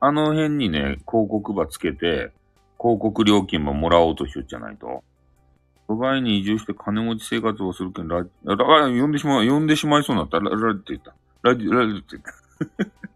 [0.00, 2.32] あの辺にね、広告ばつけて、
[2.80, 5.02] 広告料金ももらおうとしよっじゃないと。
[5.88, 8.56] ドバイに移住して金持ち生活をするけん、ラ、ラ、
[8.88, 10.38] 呼んでしまう、呼んでしまいそうになった。
[10.38, 11.14] ラ、ラって言った。
[11.42, 12.84] ラジ、ラジって言った。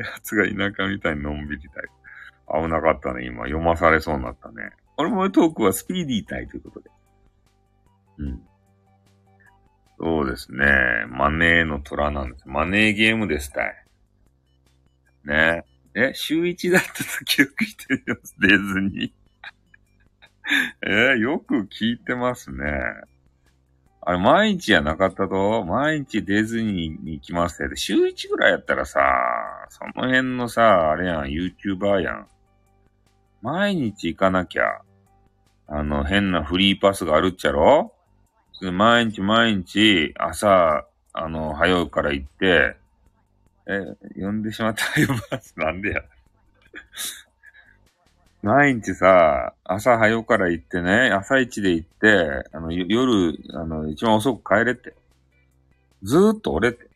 [0.00, 2.62] やつが田舎みたいにのんびりたい。
[2.62, 3.44] 危なかったね、今。
[3.44, 4.70] 読まされそうになったね。
[4.96, 6.90] 俺もトークはスピーディーたいということで。
[8.18, 8.42] うん。
[9.98, 10.64] そうですね。
[11.08, 12.48] マネーの虎なんです。
[12.48, 13.84] マネーゲームですたい。
[15.24, 15.64] ね。
[16.00, 19.10] え、週一だったと記憶してるよ、ディズニー。
[20.86, 22.64] えー、よく聞いてますね。
[24.00, 25.64] あれ、毎日やなかったと？
[25.64, 27.76] 毎日ディズニーに行きますって。
[27.76, 29.00] 週1ぐらいやったらさ、
[29.68, 32.28] その辺のさ、あれやん、YouTuber やん。
[33.42, 34.80] 毎日行かなきゃ、
[35.66, 37.92] あの、変なフリーパスがあるっちゃろ？
[38.72, 42.77] 毎日毎日、朝、あの、早うから行って、
[43.68, 43.84] え、
[44.18, 46.02] 呼んでしまった早バスなんでや。
[48.42, 54.94] 毎日さ、朝早から行ってね、朝一で行って、あの、夜、あの、一番遅く帰れって。
[56.02, 56.88] ずーっと俺って。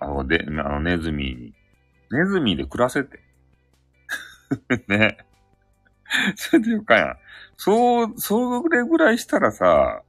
[0.00, 1.54] あの、で、あの、ネズミに。
[2.12, 3.20] ネズミで暮らせて。
[4.86, 5.18] ね。
[6.36, 7.16] それでよかやん。
[7.56, 10.02] そう、それぐらいしたらさ、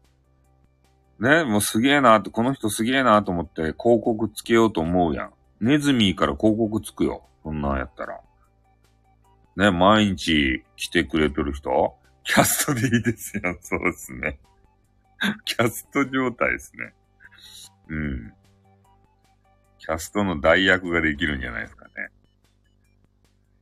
[1.20, 5.34] ね、もうすげえなって、この人すげえなと思って広告つけようと思うやん。
[5.62, 7.24] ネズミから広告つくよ。
[7.43, 8.19] そんなんやったら。
[9.56, 13.58] ね、毎日来てくれてる人キャストでいいですよ。
[13.62, 14.39] そうですね。
[15.45, 16.93] キャスト状態ですね。
[17.89, 18.34] うん。
[19.78, 21.91] キャストの代役ができるんじゃないですかね。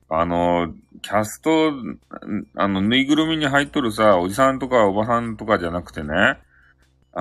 [0.10, 1.74] あの、キャスト、
[2.56, 6.40] あの、ぬいぐるみに入っとるさ、おじさんとかおばさんとかじゃなくてね、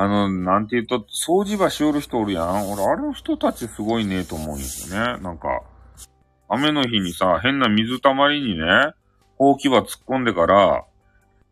[0.00, 2.70] あの、なんて言うと、掃除場しおる人おるやん。
[2.70, 5.20] 俺、あれの人たちすごいねと思うんですよね。
[5.20, 5.62] なんか、
[6.48, 8.92] 雨の日にさ、変な水たまりにね、
[9.38, 10.84] ほうき場突っ込んでから、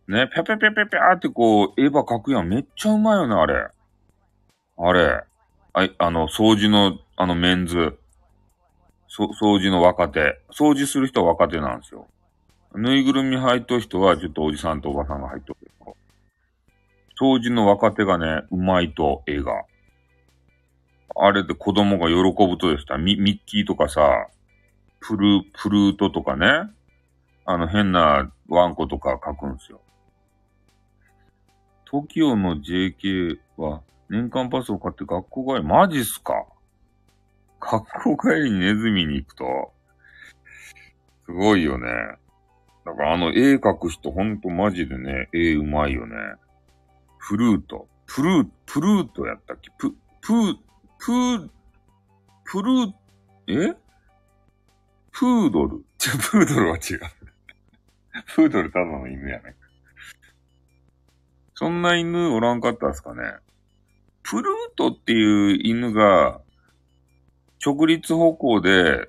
[0.06, 2.48] ね、ペペペペペーってこう、絵場描くやん。
[2.48, 3.66] めっちゃうまいよね、あれ。
[4.78, 5.24] あれ。
[5.72, 7.98] あい、あの、掃除の、あの、メンズ。
[9.08, 10.40] そ、掃除の若手。
[10.56, 12.06] 掃除する人は若手なんですよ。
[12.76, 15.65] ぬいぐるみ入っとる人は、ちょっとおじさんとおばさんが入っとる
[17.16, 17.32] けど。
[17.34, 19.64] 掃除の若手がね、うまいと、映画。
[21.18, 22.98] あれで子供が喜ぶとですた。
[22.98, 24.28] ミ、ミッキーとかさ、
[25.00, 26.70] プル、プルートとかね、
[27.44, 29.80] あの変なワンコとか書くんすよ。
[31.90, 36.44] TOKIO の JK は年間パスを買って学校帰り、マジっすか？
[37.60, 39.72] 学校帰りにネズミに行くと、
[41.24, 41.86] すごいよね。
[42.84, 46.16] だからあの絵描く人ほんとマジでね、絵うまいよね。
[47.18, 47.88] フルート。
[48.06, 49.70] プルー、プルートやったっけ？
[49.78, 50.56] プ、プー、
[50.98, 51.48] プー、
[52.44, 52.92] プルー、
[53.72, 53.76] え？
[55.12, 55.84] プードル。
[55.98, 57.00] じゃ、プードルは違う。
[58.34, 59.56] プードルただの犬やね。
[61.54, 63.22] そんな犬おらんかったっすかね？
[64.22, 66.40] プルートっていう犬が、
[67.64, 69.08] 直立歩行で、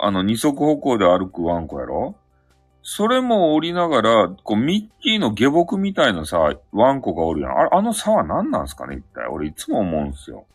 [0.00, 2.16] あの、二足歩行で歩くワンコやろ？
[2.90, 7.52] それも降りながら、こう、ミッキーの下僕みたいなさ、ワンコがおるやん。
[7.52, 8.96] あれ、あの差は何なんすかね？
[8.96, 9.26] 一体。
[9.26, 10.46] 俺いつも思うんすよ。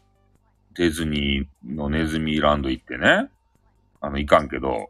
[0.73, 3.29] ディズニーのネズミランド行ってね。
[4.01, 4.89] あの、いかんけど、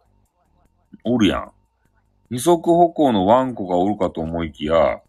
[1.03, 1.51] おるやん。
[2.29, 5.01] 二足歩行のワンコがおるかと思いきや、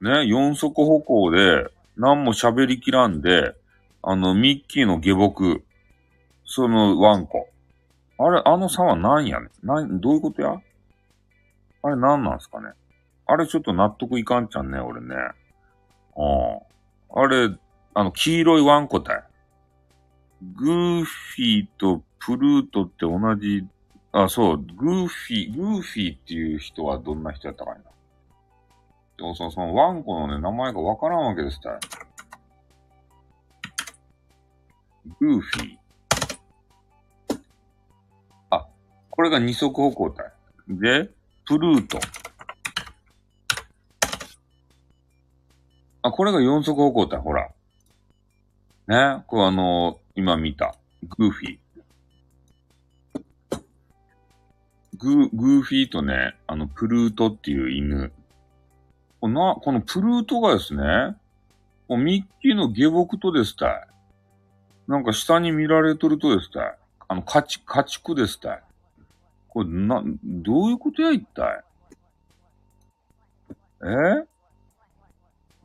[0.00, 3.54] ね、四足歩行で、何も喋りきらんで、
[4.02, 5.62] あの、ミッキーの下僕、
[6.44, 7.48] そのワンコ。
[8.18, 9.66] あれ、あの差は何やねん。
[9.66, 10.56] な、どういうことや？
[11.82, 12.70] あれ何なんすかね
[13.26, 15.14] あれちょっと納得いかんちゃんね、俺ね。
[15.14, 15.30] あ
[17.14, 17.20] あ。
[17.20, 17.48] あれ、
[17.94, 19.24] あの、黄色いワンコたい。
[20.54, 23.66] グーフィーとプルートって同じ、
[24.12, 27.80] あ、そう、グーフィー、グーフィーっていう人はどんな人やったかいな。
[29.16, 31.78] でもその、そのワンコのね、名前がわからんわけですたい。
[35.20, 35.76] グーフィー。
[38.50, 38.66] あ、
[39.10, 40.32] これが二足歩行たい。
[40.68, 41.10] で、
[41.52, 42.00] プルート。
[46.00, 47.50] あ、これが四足歩行たい、ほら。
[48.88, 50.74] ね、これあのー、今見た。
[51.18, 51.58] グーフィー。
[54.96, 58.12] グー、グーフィーとね、あの、プルートっていう犬。
[59.20, 60.82] この、このプルートがですね、
[61.86, 63.86] もうミッキーの下僕とですたい。
[64.88, 66.78] なんか下に見られとるとですたい。
[67.08, 68.62] あの、家畜、家畜ですたい。
[69.52, 71.62] これ、な、どういうことや、一体？
[73.84, 74.26] え？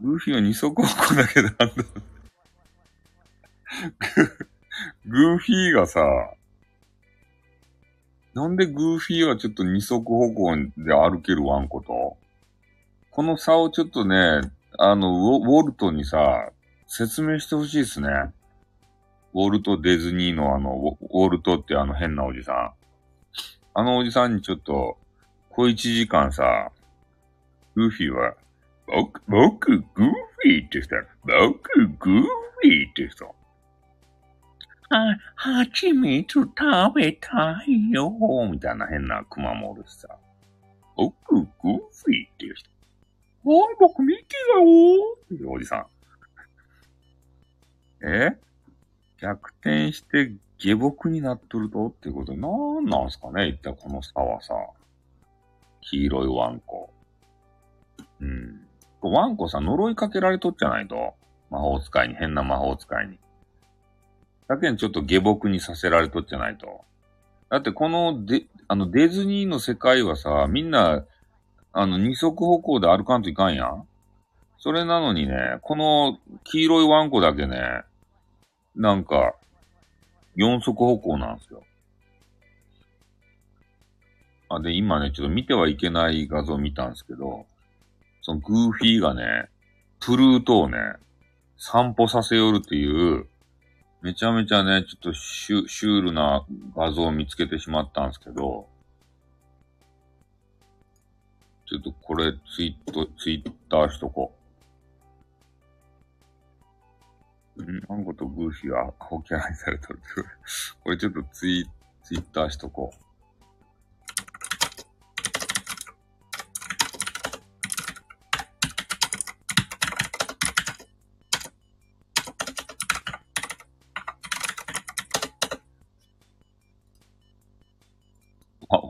[0.02, 1.70] グーフィは二足歩行だけど、あ ん
[5.06, 6.02] グーフィーがさ、
[8.34, 12.18] なんでグーフィーはちょっと二足歩行で歩けるワンコと、
[13.10, 14.42] この差をちょっとね、
[14.78, 16.52] あの、ウォルトにさ、
[16.88, 18.10] 説明してほしいですね。
[19.34, 22.77] ウォルト・ディズニーのあの、ウォルトってあの変なおじさん。
[23.80, 24.98] あのおじさんにちょっと、
[25.50, 26.72] 小一時間さ、
[27.76, 28.34] グーフィーは、
[28.88, 33.28] 僕、僕、グーフィーって人や僕、グーフィーって人。
[33.28, 33.36] は、
[35.36, 36.50] 蜂蜜食
[36.96, 38.10] べたいよ
[38.52, 40.08] みたいな変なクマもおるしさ。
[40.96, 42.72] 僕、グーフィーっていう人。
[43.44, 45.86] はい、僕、ミッキーだよっていうおじさ
[48.02, 48.08] ん。
[48.08, 48.36] え？
[49.22, 54.54] 逆転して下僕になっとるとってことで、なんなんすかね一体この差はさ。
[55.82, 56.90] 黄色いワンコ。
[58.20, 58.62] うん。
[59.02, 61.14] ワンコさ、呪いかけられとっちゃないと。
[61.50, 63.20] 魔法使いに、変な魔法使いに。
[64.48, 66.82] だけにちょっと下僕にさせられとっちゃないと。
[67.50, 71.06] だってこのデ、あのディズニーの世界はさ、みんな、
[71.72, 73.88] あの二足歩行で歩かんといかんやん
[74.58, 77.84] それなのにね、この黄色いワンコだけね、
[78.76, 79.36] なんか、
[80.38, 81.64] 四足歩行なんですよ。
[84.50, 87.48] あ、で、今ね、ちょっと見てはいけない画像を見たんですけど、
[88.22, 89.50] そのグーフィーがね、
[90.00, 90.78] プルートをね、
[91.58, 93.28] 散歩させよるっていう、
[94.04, 98.68] めちゃめちゃね、ちょっとシュシュールな画像を見つけてしまったんですけど、
[101.66, 104.37] ちょっとこれツイート、ツイッターしとこう。
[107.64, 110.00] んワンコとグーフィーはホキャラにされとる。
[110.84, 111.66] これちょっとツイ、
[112.04, 113.08] ツイッターしとこう。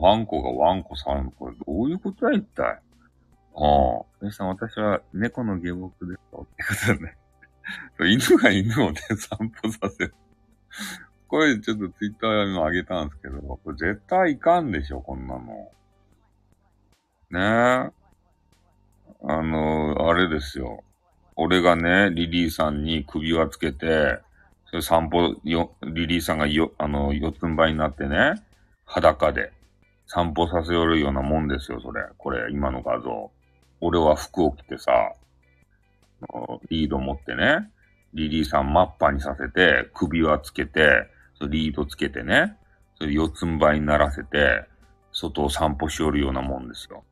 [0.00, 2.80] ワンコがワンコさん、これどういうことや一体あ
[4.00, 4.04] あ。
[4.20, 6.46] 皆さん、私は猫の下僕ですと。
[6.50, 7.16] ってことだね。
[8.06, 10.14] 犬が犬をね、散歩させる。
[11.26, 15.70] これちょっとツイッターにも上げたんですけど、これ絶対いかんでしょ、こんなの。
[17.30, 17.98] ねえ。
[19.24, 20.84] あの、あれですよ。
[21.36, 24.20] 俺がね、リリーさんに首輪つけて、
[24.66, 28.42] それ散歩よ、リリーさんがよ、あの、四つん這いになってね、
[28.84, 29.52] 裸で。
[30.06, 32.02] 散歩させよるようなもんですよ、それ。
[32.16, 33.30] これ、今の画像。
[33.80, 35.12] 俺は服を着てさ、
[36.70, 37.70] リード持ってね、
[38.14, 41.08] リリーさんマッパにさせて、首輪つけて、
[41.48, 42.56] リードつけてね、
[42.96, 44.64] それ四つん這いにならせて、
[45.12, 47.04] 外を散歩しよるようなもんですよ。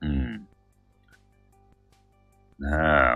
[0.00, 0.48] うん。
[2.58, 2.68] ね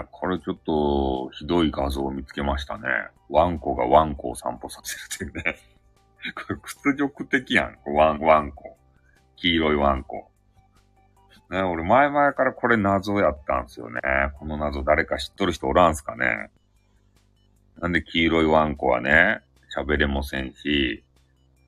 [0.02, 2.88] え、これちょっと、ひどい画像を見つけましたね。
[3.28, 5.56] ワンコがワンコを散歩させるっていうね。
[6.34, 7.78] これ屈辱的やん。
[7.86, 8.76] ワン、ワンコ。
[9.36, 10.31] 黄色いワンコ。
[11.52, 14.00] ね、俺前々からこれ謎やったんすよね。
[14.38, 16.50] この謎誰か知っとる人おらんすかね。
[17.78, 19.42] なんで黄色いワンコはね、
[19.76, 21.04] 喋れもせんし、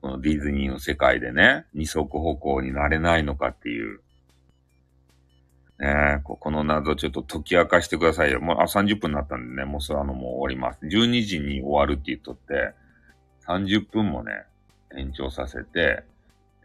[0.01, 4.01] このディズニーの世界でね、二足歩行になれないのかっていう。
[5.77, 8.41] ねここの謎ちょっと解き明かしてくださいよ。
[8.41, 10.79] もう、あ、30分になったんでね、もうそれあのもう終わります。
[10.83, 12.73] 12時に終わるって言っとって、
[13.45, 14.31] 30分もね、
[14.97, 16.03] 延長させて、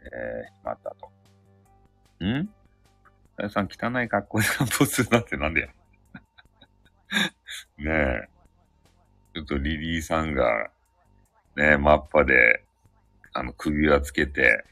[0.01, 2.25] えー、しまったと。
[2.25, 2.49] ん？
[3.41, 5.67] さやさん汚い格好で散歩するなんてなんでや。
[7.77, 8.29] ねえ。
[9.33, 10.69] ちょっとリリーさんが、
[11.55, 12.63] ねえマッパで、
[13.33, 14.65] あの、首輪つけて、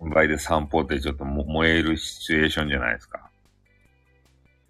[0.00, 3.30] 3倍で散歩ってちょっと燃えるシチュエーションじゃないですか。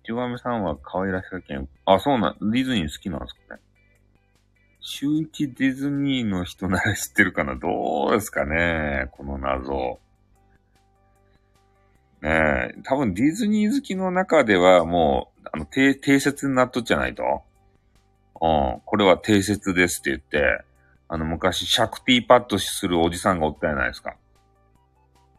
[0.04, 1.58] ちばめさんは可愛らしさけ。
[1.84, 3.60] あ、そうなん、ディズニー好きなんですかね。
[4.80, 9.98] 週一ディズニーの人なら知ってるかなどうですかねこの謎。
[12.26, 17.22] ねえ、多分ディズニー好きの中ではもう、あの、定、定説になっとっちゃないと。
[18.42, 18.48] う
[18.78, 20.64] ん、これは定説ですって言って、
[21.06, 24.16] あの、昔、シャクティーパッドするおじさんがおったじゃないですか。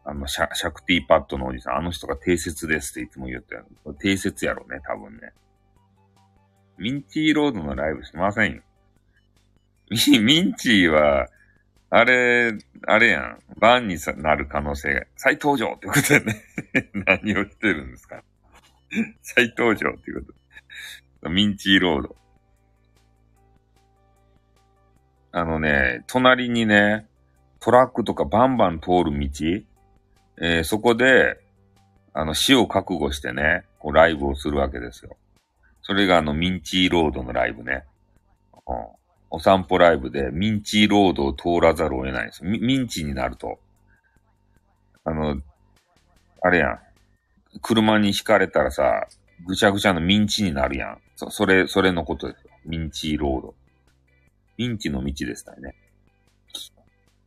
[0.06, 3.66] あの、シャ、シャクティーパッドのおじさん、あの人が定説ですっていつも言ってる。
[4.00, 5.34] 定説やろね、多分ね。
[6.78, 8.62] ミンチーロードのライブしませんよ。
[9.90, 11.28] ミンチーは、
[11.90, 13.40] あれ、あれやん。
[13.60, 16.44] バンになる可能性が、再登場ってことでね。
[16.94, 18.24] 何をしてるんですか
[19.22, 20.22] 再登場ってこ
[21.22, 21.30] と。
[21.30, 22.16] ミンチーロード。
[25.32, 27.08] あのね、隣にね、
[27.60, 29.30] トラックとかバンバン通る道、
[30.40, 31.40] えー、そこで、
[32.14, 35.16] あの、死を覚悟してね、こうライブをするわけですよ。
[35.84, 37.86] それがあの、ミンチーロードのライブね。
[38.68, 38.97] うん
[39.30, 43.60] お散歩ライブでミンチーロードを通らざるを得ないんですミミンチになると。
[45.04, 45.42] あの、
[46.42, 46.80] あれやん。
[47.62, 49.08] 車に引かれたらさ、
[49.46, 51.02] ぐちゃぐちゃのミンチになるやん。
[51.16, 52.52] そ、それ、それのことですよ。
[52.66, 53.56] ミンチーロード。
[54.58, 55.76] ミンチの道ですからね。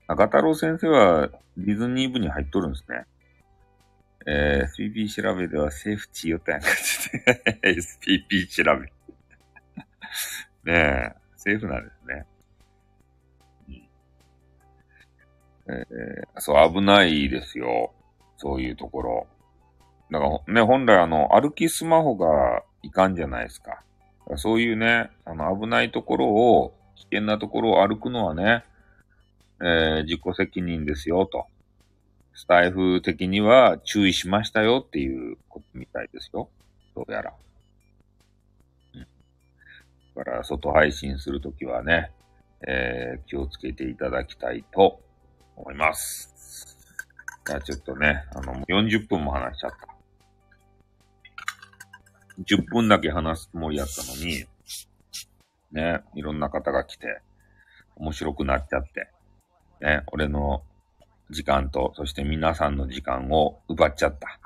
[0.07, 3.05] 中太郎先生はディズニー部に入っとるんですね。
[4.27, 7.61] えー、SPP 調べではセーフティーよったやんかって。
[7.71, 8.87] SPP 調べ。
[10.73, 12.27] ねえ、セーフなんですね。
[15.69, 17.95] えー、そう、危ないですよ。
[18.37, 19.27] そういうところ。
[20.11, 23.83] だからね、本来あの、歩きスマホがいかんじゃないですか。
[24.29, 28.65] かそういうね、あの、危ないところを、危険なところを歩くのはね、
[29.63, 31.47] えー、自己責任ですよ、と。
[32.35, 36.51] スタイフ的には注意しましたよっていうことみたいですよ。
[36.95, 37.33] どうやら。
[40.21, 42.13] だから、外配信するときはね、
[42.69, 45.01] えー、気をつけていただきたいと
[45.57, 46.77] 思います。
[47.47, 49.89] じゃあちょっとね、あの、40分も話しちゃった。
[52.43, 54.45] 10分だけ話すつもりやったのに、
[55.73, 57.23] ね、いろんな方が来て、
[57.97, 59.09] 面白くなっちゃって、
[59.81, 60.63] ね、俺の
[61.31, 64.39] 時間と、そして皆さんの時間を奪っちゃった。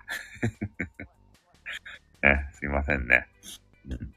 [2.23, 3.27] ね、すいませんね。
[3.89, 4.15] うん、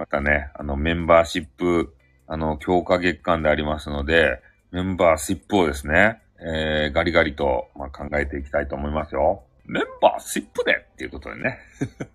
[0.00, 1.94] またね、あの、メンバーシップ、
[2.26, 4.40] あの、強化月間でありますので、
[4.70, 9.42] メンバーシップをですね、えー、ガリガリと、まあ、考えていきたいと思いますよ。
[9.66, 11.58] メンバーシップでっていうことでね。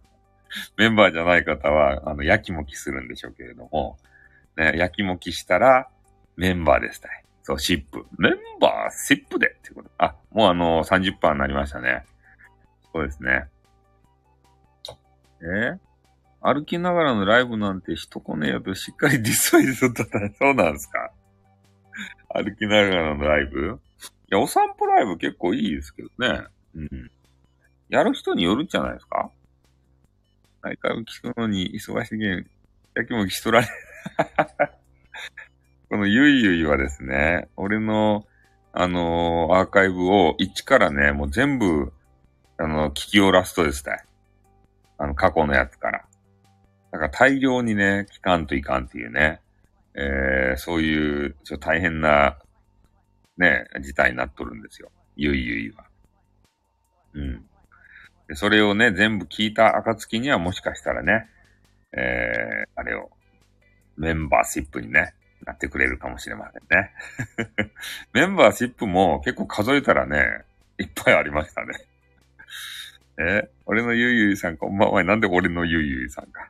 [0.77, 3.99] メンバーじゃない方は、あの、焼きもきするんでしょうけれども、
[4.57, 5.88] ね、焼きもきしたら、
[6.38, 7.09] メンバーですた。
[7.43, 8.07] そう、シップ。
[8.17, 9.91] メンバーシップでっていうこと。
[9.99, 12.03] あ、もうあの30%になりましたね。
[12.91, 13.45] そうですね。
[15.43, 15.77] え
[16.53, 21.11] 歩きながらのライブなんて人来ねえよとしっかりディスイズだったらそうなんですか？
[22.33, 23.79] 歩きながらのライブ？
[24.31, 26.43] いや、お散歩ライブ結構いいですけどね。
[26.75, 27.11] うん。
[27.89, 29.29] やる人によるんじゃないですか？
[30.61, 32.43] 毎回聞くのに忙しげに、
[32.95, 33.67] やきもきしとられ
[35.89, 38.25] このゆいゆいはですね、俺の、
[38.73, 41.93] あのー、アーカイブを一からね、もう全部、
[42.57, 44.03] あの、聞き終らすとですね。
[44.97, 46.05] あの、過去のやつから。
[46.95, 49.41] だから大量にね、聞かんといかんっていうね、
[49.95, 52.37] えー、そういう、ちょっと大変な、
[53.37, 54.89] ね、事態になっとるんですよ。
[55.17, 55.83] ゆいゆいは。
[57.15, 57.45] うん。
[58.29, 61.27] でそれをね、全部聞いた暁にはもしかしたらね、
[61.91, 63.09] えー、あれを、
[63.97, 65.15] メンバーシップにね、
[65.45, 66.93] なってくれるかもしれませんね。
[68.13, 70.45] メンバーシップも結構数えたらね、
[70.77, 71.73] いっぱいありましたね。
[73.18, 75.03] え俺のゆいゆいさんこんばんは。
[75.03, 76.49] なんで俺のゆいゆいさんか。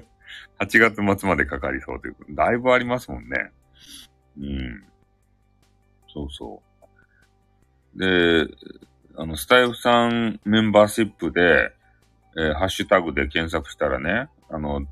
[0.58, 2.34] 8月末までかかりそうということ。
[2.34, 3.52] だいぶありますもんね。
[4.38, 4.84] うん。
[6.08, 6.62] そうそ
[7.94, 7.98] う。
[7.98, 8.46] で、
[9.16, 11.72] あの、スタイフさんメンバーシップで、
[12.36, 14.86] えー、ハッシュタグで検索したらね、あの、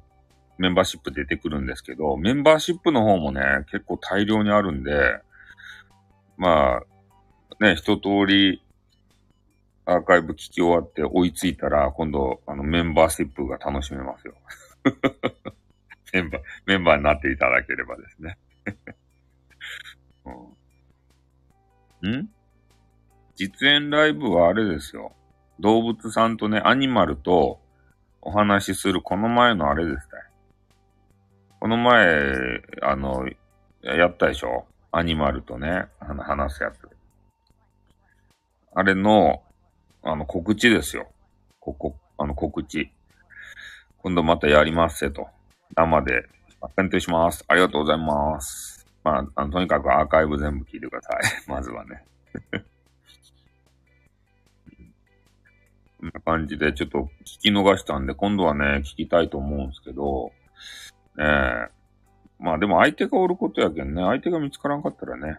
[0.59, 5.21] メンバーシップ出てくるんですけど、メンバーシップの方もね、結構大量にあるんで、
[6.37, 6.81] ま
[7.61, 8.64] あ、ね、一通り
[9.87, 14.35] アーカイブ聞き終わって追いついたら、今度、あの、メンバーシップが楽しめますよ。
[16.13, 18.39] メンバー、メンバーになっていただければですね。
[22.03, 22.29] うん、ん？
[23.37, 25.13] 実演ライブはあれですよ。
[25.61, 27.61] 動物さんとね、アニマルと
[28.23, 30.03] お話しするこの前のあれですね。
[31.61, 33.29] この前、あの、
[33.83, 34.67] やったでしょ？
[34.93, 36.89] アニマルとね、あの、話すやつ。
[38.75, 39.43] あれの、
[40.07, 41.11] あの、告知ですよ。
[41.61, 42.93] ここ、あの、告知。
[43.99, 45.29] 今度またやりますせと。
[45.75, 46.29] 生で、
[46.77, 47.43] 検討します。
[47.49, 48.87] ありがとうございます。
[49.03, 51.21] まあ、あのとにかくアーカイブ全部聞いてください。
[51.51, 52.05] まずはね。
[56.01, 60.33] こんな感じで、ちょっと聞き逃したんで、今度はね、聞きたいと思うんですけど、
[61.17, 61.69] ねえ。
[62.39, 64.03] まあでも相手がおることやけんね。
[64.03, 65.39] 相手が見つからんかったらね。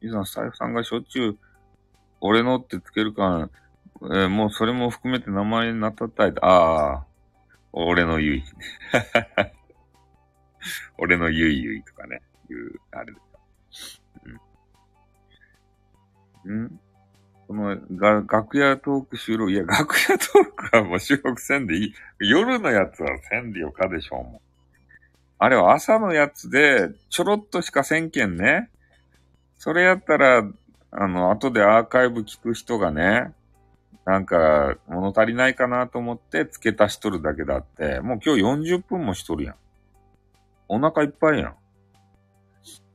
[0.00, 1.38] いざスタイフさんがしょっちゅう、
[2.24, 3.50] 俺のってつけるか、
[4.02, 6.32] えー、もうそれも含めて名前になったったい。
[6.40, 7.06] ああ、
[7.72, 8.44] 俺のゆい。
[10.98, 13.18] 俺のゆいゆいとかね、いう、あれで
[13.72, 14.00] す
[16.44, 16.64] うん。
[16.64, 16.80] ん
[17.48, 21.94] このが、楽屋トーク収録、いや、楽屋トークはもう収録せんでいい。
[22.20, 24.40] 夜のやつはせんでよかでしょうもん。
[25.38, 28.70] あれは朝のやつで、ちょろっとしかせんけんね。
[29.58, 30.48] それやったら、
[30.92, 33.32] あの、後でアーカイブ聞く人がね、
[34.04, 38.42] なんか、物足りないかなと思って付け足しとるだけだって、もう今日
[38.74, 39.54] 40分もしとるやん。
[40.68, 41.54] お腹いっぱいやん。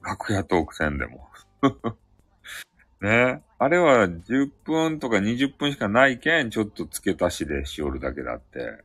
[0.03, 1.27] 楽屋トークせんでも。
[3.01, 8.83] ねあれは10分とか20分しかないけん、ちょっと付け足しでしおるだけだって。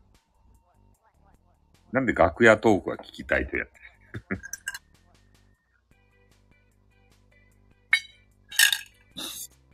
[1.93, 3.73] なんで楽屋トークは聞きたいとやって。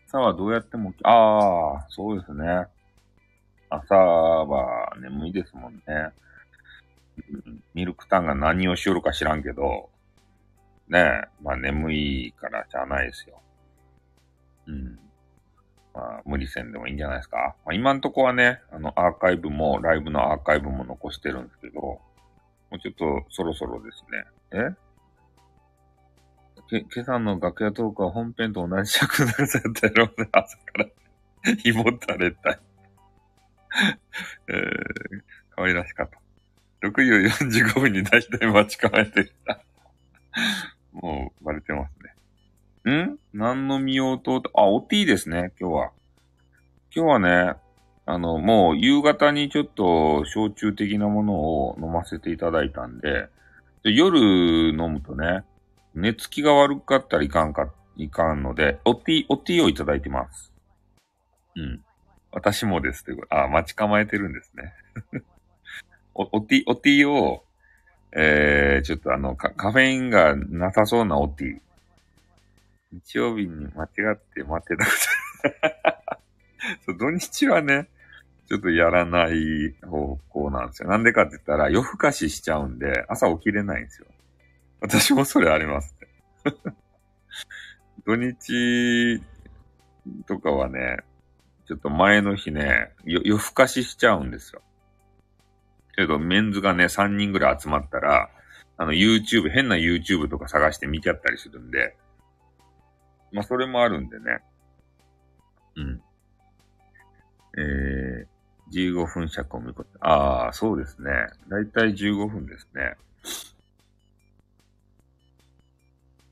[0.09, 2.66] 朝はどうやっても、ああ、そうですね。
[3.68, 5.82] 朝は眠いですもんね。
[7.74, 9.90] ミルクタンが何をしよるか知らんけど、
[10.88, 13.38] ねえ、まあ眠いからしゃないですよ。
[14.68, 14.98] うん。
[15.92, 17.54] まあ無理せんでもいいんじゃないですか。
[17.66, 22.00] まあ、今んとこはね、あのアーカイブも、ライブのアーカイブも残してるんですけど、も
[22.72, 24.24] うちょっとそろそろですね。
[24.52, 24.88] え？
[26.69, 30.87] け、今朝の楽屋トークは本編と同じ尺のやつやったろうね、朝から。
[31.57, 32.61] ひもたれたい。
[34.49, 34.57] えー、
[35.57, 36.19] 可愛らしかった。
[36.87, 39.61] 6時45分に大体待ち構えてきた。
[40.93, 43.05] もう、バレてますね。
[43.05, 43.19] ん？
[43.33, 45.91] 何の見ようと、あ、お T ですね、今日は。
[46.95, 47.55] 今日はね、
[48.07, 53.29] あの、もう夕方にちょっと焼酎的なものを飲ませていただいたんで、
[53.83, 55.45] で夜飲むとね、
[55.95, 60.53] 寝つきが悪かったらいかんか、いかんので、お T、お T をいただいてます。
[61.57, 61.84] うん。
[62.30, 64.74] 私もですってあ、待ち構えてるんですね。
[66.14, 67.45] お、お T、お T を、
[68.12, 71.61] えー、ちょっとあの、カフェインがなさそうなオティ。
[72.93, 74.91] 日曜日に間違って待ってたこ
[76.86, 77.89] と 土日はね、
[78.49, 80.89] ちょっとやらない方向なんですよ。
[80.89, 84.07] なんでかって言ったら夜更かししちゃうんで、朝起きれないんですよ。
[84.81, 86.55] 私もそれありますね。
[88.07, 89.20] 土日
[90.26, 90.99] とかはね、
[91.66, 94.62] ちょっと前の日ね、夜更かししちゃうんですよ。
[95.95, 98.31] けど、メンズがね、3人ぐらい集まったら、
[98.76, 101.97] あの、YouTube、変な YouTube とか探して見ちゃったりするんで、
[103.33, 104.43] まあ、それもあるんでね。
[105.76, 106.03] うん。
[107.59, 111.11] えー、15分尺を見こああ、そうですね。
[111.49, 112.97] だいたい15分ですね。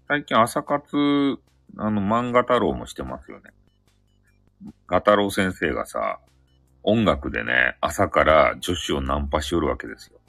[0.08, 1.40] 最近朝活、
[1.78, 3.50] あの、漫画太郎もしてますよね。
[4.86, 6.20] ガタロウ先生がさ、
[6.84, 10.20] 音楽でね、朝から女子をナンパしよるわけですよ。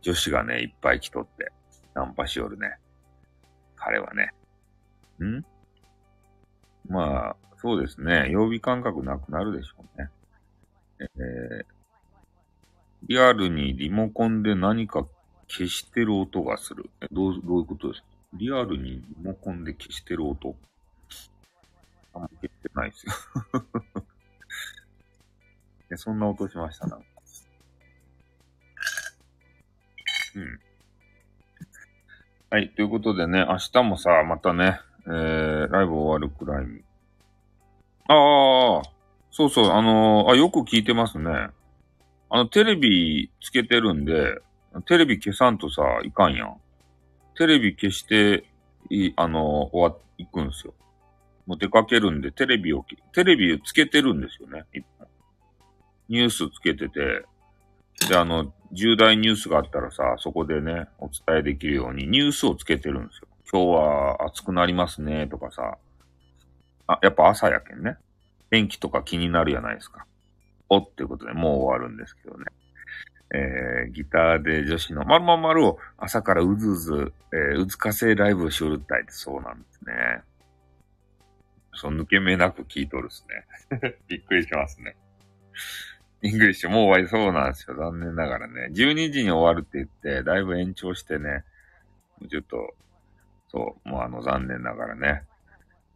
[0.00, 1.52] 女子がね、いっぱい来とって、
[1.94, 2.76] ナンパしよるね。
[3.76, 4.30] 彼はね。
[5.24, 5.44] ん？
[6.88, 8.28] まあ、そうですね。
[8.28, 10.10] 曜日感覚なくなるでしょうね。
[11.00, 11.64] えー、
[13.06, 15.06] リアルにリモコンで何か
[15.46, 16.90] 消してる音がする。
[17.12, 18.11] どう、どういうことですか？
[18.34, 20.56] リアルにリモコンで消してる音
[22.14, 23.12] あんま消してないですよ、
[25.96, 26.98] そんな音しました、な。
[30.34, 30.60] うん。
[32.50, 36.82] はい、ということでね、明日もさ、またね、えー、ライブ終わるくらいに。
[38.08, 38.82] ああ、
[39.30, 41.48] そうそう、あのー、あ、よく聞いてますね。
[42.28, 44.40] あの、テレビつけてるんで、
[44.86, 46.61] テレビ消さんとさ、いかんやん。
[47.36, 48.44] テレビ消して、
[48.90, 50.74] い、あの、終わっ、行くんですよ。
[51.46, 54.64] もう出かけるんで、テレビを、テレビをつけてるんですよね。
[56.08, 57.24] ニュースつけてて、
[58.08, 63.28] で、あの、重大ニュースがあったらさ、そこでね、お伝えできるようにニュースをつけてるんですよ。
[63.50, 65.76] 今日は暑くなりますね、とかさ。
[66.86, 67.96] あ、やっぱ朝やけんね。
[68.50, 70.06] 天気とか気になるやないですか。
[70.68, 72.44] おってことでもう終わるんですけどね。
[73.34, 80.22] えー、ギターで女子のまるまるを朝からうずうず、えー、うずかせライブをしおるったいってそうなんですね。
[81.74, 83.26] そう、抜け目なく聞いとるっす
[83.70, 83.94] ね。
[84.06, 84.96] びっくりしますね。
[86.20, 87.76] イングリッシュもう終わりそうなんですよ。
[87.76, 88.68] 残念ながらね。
[88.72, 91.44] 12時に終わるって言って、だいぶ延長してね、
[92.30, 92.74] ちょっと、
[93.48, 95.24] そう、もうあの残念ながらね、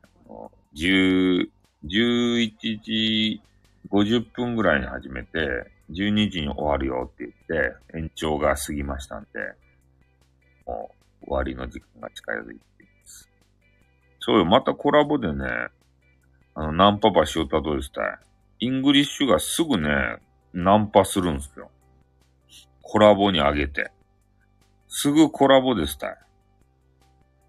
[0.03, 1.49] あの10、
[1.85, 3.43] 11時
[3.91, 9.29] 50分ぐらいに始めて、12時に終わるよって言って、延長が過ぎましたんで、
[10.67, 10.91] も
[11.23, 13.31] う終わりの時間が近づいています。
[14.21, 15.45] そうよ、またコラボでね、
[16.55, 18.19] あの、ナンパ橋をたどりしたい。
[18.61, 20.19] イングリッシュがすぐね、
[20.53, 21.71] ナンパするんですよ。
[22.83, 23.91] コラボにあげて。
[24.89, 26.17] すぐコラボですたい。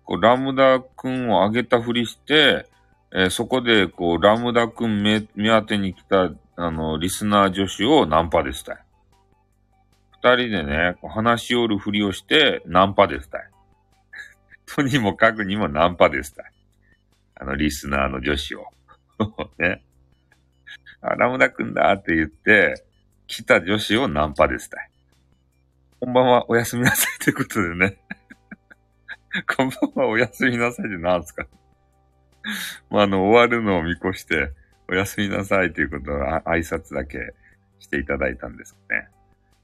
[0.04, 2.66] こうラムダくんをあげたふりして、
[3.14, 6.30] えー、そこで、こう、ラムダくん目目当てに来た、
[6.60, 8.78] あの、リスナー女子をナンパですたい。
[10.24, 13.42] 二人でね、話しおるふりをして、ナンパですたい。
[14.66, 16.52] とにもかくにもナンパですたい。
[17.36, 18.66] あの、リスナーの女子を。
[19.60, 19.84] ね。
[21.00, 22.74] あ、ラムダくんだって言って、
[23.28, 24.90] 来た女子をナンパですたい。
[26.00, 28.00] こんばんは、おやすみなさいということでね。
[29.56, 31.46] こんばんは、おやすみなさいって何すか
[32.90, 34.54] まあ、あの、終わるのを見越して、
[34.90, 37.34] おやすみなさいということを挨拶だけ
[37.80, 39.10] していただいたんですね。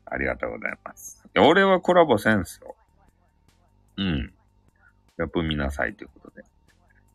[0.05, 1.23] ありがとうございます。
[1.37, 2.75] 俺はコラボせんすよ。
[3.97, 4.33] うん。
[5.17, 6.43] やっぱ見なさいということで。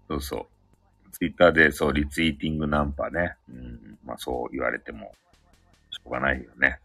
[0.09, 1.11] そうそう。
[1.12, 3.36] ツイッターでそう、リツイーティングナンパね。
[3.48, 5.14] うん、まあそう言われても、
[5.90, 6.80] しょうがないよね。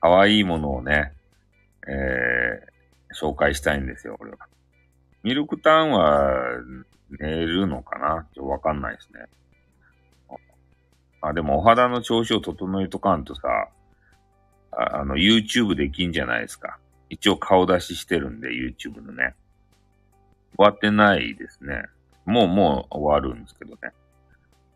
[0.00, 1.12] 可愛いものをね、
[1.88, 4.38] えー、紹介したいんですよ、俺は。
[5.22, 6.32] ミルクタンは
[7.20, 8.26] 寝るのかな？
[8.34, 9.26] ちょっとわかんないですね。
[11.28, 13.68] あ、でもお肌の調子を整えとかんとさ、
[14.72, 16.78] ああの、YouTube できんじゃないですか。
[17.08, 19.34] 一応顔出ししてるんで、YouTube のね。
[20.58, 21.82] 終わってないですね。
[22.24, 23.92] もうもう終わるんですけどね。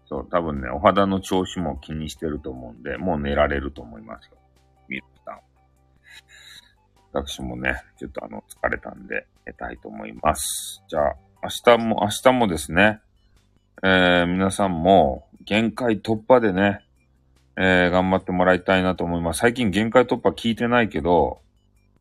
[0.07, 4.37] そう、多分ね、お肌の調子も気にしてると思うんで、もう寝られると思いますよ。
[4.89, 5.41] ミルクタン。
[7.13, 10.83] 私もね、ちょっとあの、疲れたんで寝たいと思います。
[10.89, 13.01] じゃあ、明日も、明日もですね、
[13.83, 16.85] えー、皆さんも限界突破でね、
[17.57, 19.41] えー、頑張ってもらいたいなと思います。
[19.41, 21.41] 最近限界突破聞いてないけど、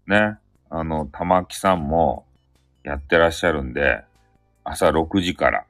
[0.05, 0.37] ね、
[0.69, 2.25] あの、玉木さんも
[2.83, 4.03] やってらっしゃるんで、
[4.65, 5.65] 朝6時から、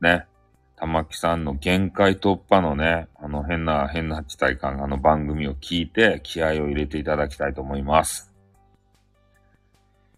[0.00, 0.26] ね、
[0.74, 8.32] 玉木さんの限界突破のね、あの変な、変な地帯感、あの番組を聞いて気合を入れていただきたいと思います。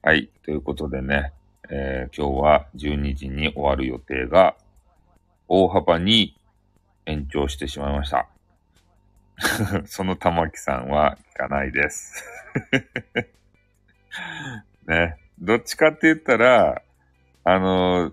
[0.03, 0.31] はい。
[0.45, 1.35] ということでね、
[1.69, 4.57] えー、今日は12時に終わる予定が
[5.53, 6.37] 大幅に
[7.07, 8.29] 延長してしまいました。
[9.87, 12.25] その玉木さんは聞かないです。
[14.87, 15.17] ね。
[15.41, 16.83] どっちかって言ったら、
[17.43, 18.13] あの、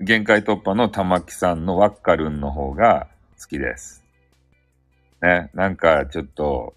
[0.00, 3.08] 限界突破の玉木さんのワッカルンの方が
[3.38, 4.02] 好きです。
[5.20, 5.50] ね。
[5.52, 6.74] なんかちょっと、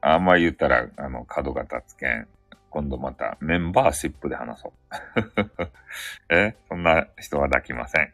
[0.00, 2.28] あんま言ったら、あの、角が立つけん。
[2.70, 4.72] 今度またメンバーシップで話そ
[5.16, 5.72] う。
[6.30, 6.54] え？
[6.68, 8.12] そんな人は抱きません。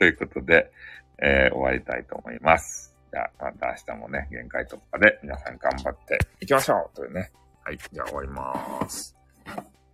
[0.00, 0.72] ということで、
[1.18, 2.96] えー、終わりたいと思います。
[3.12, 7.30] じゃあ、また明日もね、限界突破で皆さん頑張っていきましょうというね。
[7.62, 9.14] はい、じゃあ終わりまーす。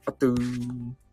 [0.07, 1.05] あとー。